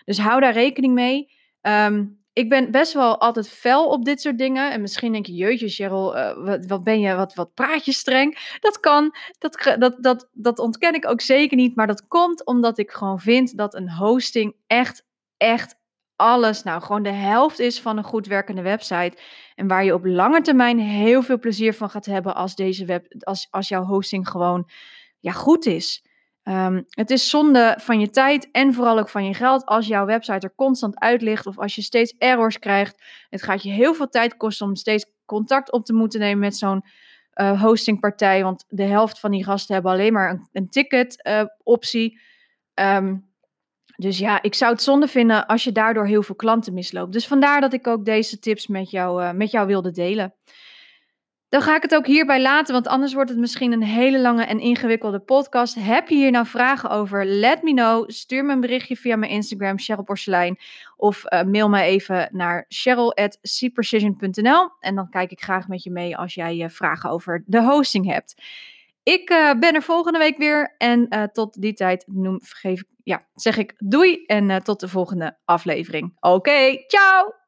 Dus 0.04 0.18
hou 0.18 0.40
daar 0.40 0.52
rekening 0.52 0.94
mee. 0.94 1.32
Ehm, 1.60 2.04
ik 2.32 2.48
ben 2.48 2.70
best 2.70 2.92
wel 2.92 3.20
altijd 3.20 3.48
fel 3.48 3.88
op 3.88 4.04
dit 4.04 4.20
soort 4.20 4.38
dingen. 4.38 4.72
En 4.72 4.80
misschien 4.80 5.12
denk 5.12 5.26
je, 5.26 5.34
jeetje 5.34 5.68
Cheryl, 5.68 6.14
wat, 6.44 6.66
wat, 6.66 6.84
ben 6.84 7.00
je, 7.00 7.14
wat, 7.14 7.34
wat 7.34 7.54
praat 7.54 7.84
je 7.84 7.92
streng? 7.92 8.56
Dat 8.60 8.80
kan, 8.80 9.14
dat, 9.38 9.76
dat, 9.78 9.96
dat, 10.02 10.28
dat 10.32 10.58
ontken 10.58 10.94
ik 10.94 11.08
ook 11.08 11.20
zeker 11.20 11.56
niet. 11.56 11.76
Maar 11.76 11.86
dat 11.86 12.06
komt 12.08 12.46
omdat 12.46 12.78
ik 12.78 12.90
gewoon 12.90 13.20
vind 13.20 13.56
dat 13.56 13.74
een 13.74 13.90
hosting 13.90 14.56
echt, 14.66 15.06
echt 15.36 15.79
alles, 16.20 16.62
nou 16.62 16.82
gewoon 16.82 17.02
de 17.02 17.12
helft 17.12 17.58
is 17.58 17.80
van 17.80 17.96
een 17.96 18.04
goed 18.04 18.26
werkende 18.26 18.62
website. 18.62 19.18
En 19.54 19.66
waar 19.66 19.84
je 19.84 19.94
op 19.94 20.04
lange 20.04 20.40
termijn 20.40 20.78
heel 20.78 21.22
veel 21.22 21.38
plezier 21.38 21.74
van 21.74 21.90
gaat 21.90 22.06
hebben 22.06 22.34
als, 22.34 22.54
deze 22.54 22.84
web, 22.84 23.06
als, 23.18 23.46
als 23.50 23.68
jouw 23.68 23.84
hosting 23.84 24.28
gewoon 24.28 24.70
ja, 25.18 25.32
goed 25.32 25.66
is. 25.66 26.04
Um, 26.44 26.84
het 26.90 27.10
is 27.10 27.30
zonde 27.30 27.78
van 27.80 28.00
je 28.00 28.10
tijd 28.10 28.48
en 28.50 28.74
vooral 28.74 28.98
ook 28.98 29.08
van 29.08 29.24
je 29.24 29.34
geld 29.34 29.64
als 29.66 29.86
jouw 29.86 30.06
website 30.06 30.46
er 30.46 30.54
constant 30.54 30.98
uit 30.98 31.22
ligt 31.22 31.46
of 31.46 31.58
als 31.58 31.74
je 31.74 31.82
steeds 31.82 32.14
errors 32.18 32.58
krijgt. 32.58 33.02
Het 33.28 33.42
gaat 33.42 33.62
je 33.62 33.70
heel 33.70 33.94
veel 33.94 34.08
tijd 34.08 34.36
kosten 34.36 34.66
om 34.66 34.76
steeds 34.76 35.06
contact 35.26 35.72
op 35.72 35.84
te 35.84 35.92
moeten 35.92 36.20
nemen 36.20 36.38
met 36.38 36.56
zo'n 36.56 36.84
uh, 37.34 37.62
hostingpartij, 37.62 38.42
want 38.42 38.64
de 38.68 38.82
helft 38.82 39.20
van 39.20 39.30
die 39.30 39.44
gasten 39.44 39.74
hebben 39.74 39.92
alleen 39.92 40.12
maar 40.12 40.48
een, 40.52 40.68
ticket 40.68 41.26
uh, 41.28 41.42
optie. 41.62 42.20
Um, 42.74 43.29
dus 44.00 44.18
ja, 44.18 44.42
ik 44.42 44.54
zou 44.54 44.72
het 44.72 44.82
zonde 44.82 45.08
vinden 45.08 45.46
als 45.46 45.64
je 45.64 45.72
daardoor 45.72 46.06
heel 46.06 46.22
veel 46.22 46.34
klanten 46.34 46.74
misloopt. 46.74 47.12
Dus 47.12 47.26
vandaar 47.26 47.60
dat 47.60 47.72
ik 47.72 47.86
ook 47.86 48.04
deze 48.04 48.38
tips 48.38 48.66
met 48.66 48.90
jou, 48.90 49.22
uh, 49.22 49.32
met 49.32 49.50
jou 49.50 49.66
wilde 49.66 49.90
delen. 49.90 50.34
Dan 51.48 51.62
ga 51.62 51.76
ik 51.76 51.82
het 51.82 51.94
ook 51.94 52.06
hierbij 52.06 52.42
laten, 52.42 52.72
want 52.72 52.86
anders 52.86 53.14
wordt 53.14 53.30
het 53.30 53.38
misschien 53.38 53.72
een 53.72 53.82
hele 53.82 54.20
lange 54.20 54.44
en 54.44 54.60
ingewikkelde 54.60 55.18
podcast. 55.18 55.74
Heb 55.74 56.08
je 56.08 56.14
hier 56.14 56.30
nou 56.30 56.46
vragen 56.46 56.90
over? 56.90 57.24
Let 57.24 57.62
me 57.62 57.72
know. 57.72 58.10
Stuur 58.10 58.44
me 58.44 58.52
een 58.52 58.60
berichtje 58.60 58.96
via 58.96 59.16
mijn 59.16 59.32
Instagram, 59.32 59.78
Cheryl 59.78 60.04
Porselein. 60.04 60.58
Of 60.96 61.32
uh, 61.32 61.42
mail 61.42 61.68
me 61.68 61.82
even 61.82 62.28
naar 62.32 62.64
cheryl.cprecision.nl. 62.68 64.70
En 64.80 64.94
dan 64.94 65.10
kijk 65.10 65.30
ik 65.30 65.42
graag 65.42 65.68
met 65.68 65.82
je 65.82 65.90
mee 65.90 66.16
als 66.16 66.34
jij 66.34 66.56
uh, 66.56 66.68
vragen 66.68 67.10
over 67.10 67.42
de 67.46 67.62
hosting 67.62 68.06
hebt. 68.06 68.34
Ik 69.02 69.30
uh, 69.30 69.52
ben 69.58 69.74
er 69.74 69.82
volgende 69.82 70.18
week 70.18 70.36
weer. 70.38 70.74
En 70.78 71.08
tot 71.32 71.60
die 71.60 71.72
tijd 71.72 72.04
noem, 72.06 72.40
vergeef, 72.42 72.82
ja, 73.02 73.28
zeg 73.34 73.56
ik 73.56 73.74
doei 73.76 74.24
en 74.24 74.62
tot 74.62 74.80
de 74.80 74.88
volgende 74.88 75.38
aflevering. 75.44 76.16
Oké, 76.20 76.84
ciao! 76.86 77.38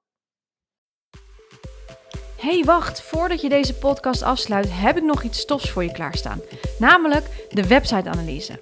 hey, 2.43 2.65
wacht, 2.65 3.03
voordat 3.03 3.41
je 3.41 3.49
deze 3.49 3.75
podcast 3.75 4.23
afsluit, 4.23 4.67
heb 4.71 4.97
ik 4.97 5.03
nog 5.03 5.23
iets 5.23 5.45
tofs 5.45 5.71
voor 5.71 5.85
je 5.85 5.93
klaarstaan. 5.93 6.41
Namelijk 6.79 7.47
de 7.51 7.67
website-analyse. 7.67 8.59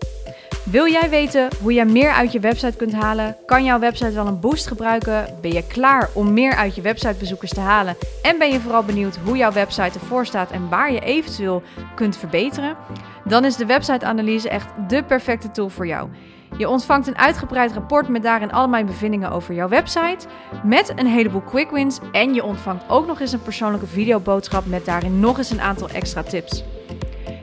Wil 0.65 0.89
jij 0.89 1.11
weten 1.11 1.49
hoe 1.63 1.73
jij 1.73 1.85
meer 1.85 2.11
uit 2.11 2.33
je 2.33 2.41
website 2.41 2.77
kunt 2.77 2.93
halen? 2.93 3.37
Kan 3.47 3.65
jouw 3.65 3.79
website 3.79 4.13
wel 4.13 4.27
een 4.27 4.41
boost 4.41 4.67
gebruiken? 4.67 5.39
Ben 5.41 5.53
je 5.53 5.67
klaar 5.67 6.09
om 6.15 6.33
meer 6.33 6.55
uit 6.55 6.75
je 6.75 6.83
websitebezoekers 6.83 7.51
te 7.51 7.61
halen? 7.61 7.97
En 8.23 8.39
ben 8.39 8.53
je 8.53 8.61
vooral 8.61 8.83
benieuwd 8.83 9.19
hoe 9.25 9.37
jouw 9.37 9.53
website 9.53 9.99
ervoor 9.99 10.27
staat 10.27 10.51
en 10.51 10.69
waar 10.69 10.93
je 10.93 11.01
eventueel 11.01 11.63
kunt 11.95 12.17
verbeteren? 12.17 12.77
Dan 13.25 13.45
is 13.45 13.57
de 13.57 13.67
website-analyse 13.67 14.49
echt 14.49 14.67
de 14.89 15.03
perfecte 15.03 15.51
tool 15.51 15.69
voor 15.69 15.87
jou. 15.87 16.09
Je 16.57 16.69
ontvangt 16.69 17.07
een 17.07 17.19
uitgebreid 17.19 17.73
rapport 17.73 18.09
met 18.09 18.23
daarin 18.23 18.53
al 18.53 18.69
mijn 18.69 18.87
bevindingen 18.87 19.31
over 19.31 19.55
jouw 19.55 19.69
website, 19.69 20.27
met 20.65 20.93
een 20.97 21.07
heleboel 21.07 21.43
quick 21.43 21.71
wins 21.71 21.99
en 22.13 22.35
je 22.35 22.45
ontvangt 22.45 22.85
ook 22.89 23.07
nog 23.07 23.21
eens 23.21 23.33
een 23.33 23.43
persoonlijke 23.43 23.87
videoboodschap 23.87 24.67
met 24.67 24.85
daarin 24.85 25.21
nog 25.21 25.39
eens 25.39 25.51
een 25.51 25.61
aantal 25.61 25.89
extra 25.89 26.23
tips. 26.23 26.65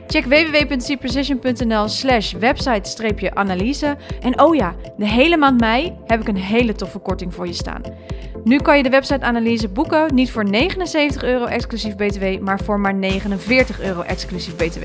Check 0.08 0.24
www.cprecision.nl 0.24 1.88
slash 1.88 2.32
website-analyse. 2.32 3.96
En 4.20 4.40
oh 4.40 4.54
ja, 4.54 4.74
de 4.96 5.06
hele 5.06 5.36
maand 5.36 5.60
mei 5.60 5.92
heb 6.06 6.20
ik 6.20 6.28
een 6.28 6.36
hele 6.36 6.72
toffe 6.72 6.98
korting 6.98 7.34
voor 7.34 7.46
je 7.46 7.52
staan. 7.52 7.82
Nu 8.44 8.60
kan 8.60 8.76
je 8.76 8.82
de 8.82 8.88
website-analyse 8.88 9.68
boeken 9.68 10.14
niet 10.14 10.30
voor 10.30 10.44
79 10.44 11.22
euro 11.22 11.44
exclusief 11.44 11.96
btw, 11.96 12.40
maar 12.40 12.60
voor 12.60 12.80
maar 12.80 12.94
49 12.94 13.80
euro 13.80 14.02
exclusief 14.02 14.56
btw. 14.56 14.84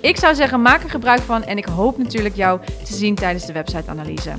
Ik 0.00 0.16
zou 0.16 0.34
zeggen, 0.34 0.62
maak 0.62 0.82
er 0.82 0.90
gebruik 0.90 1.20
van 1.20 1.44
en 1.44 1.58
ik 1.58 1.64
hoop 1.64 1.98
natuurlijk 1.98 2.34
jou 2.34 2.60
te 2.84 2.94
zien 2.94 3.14
tijdens 3.14 3.46
de 3.46 3.52
website-analyse. 3.52 4.30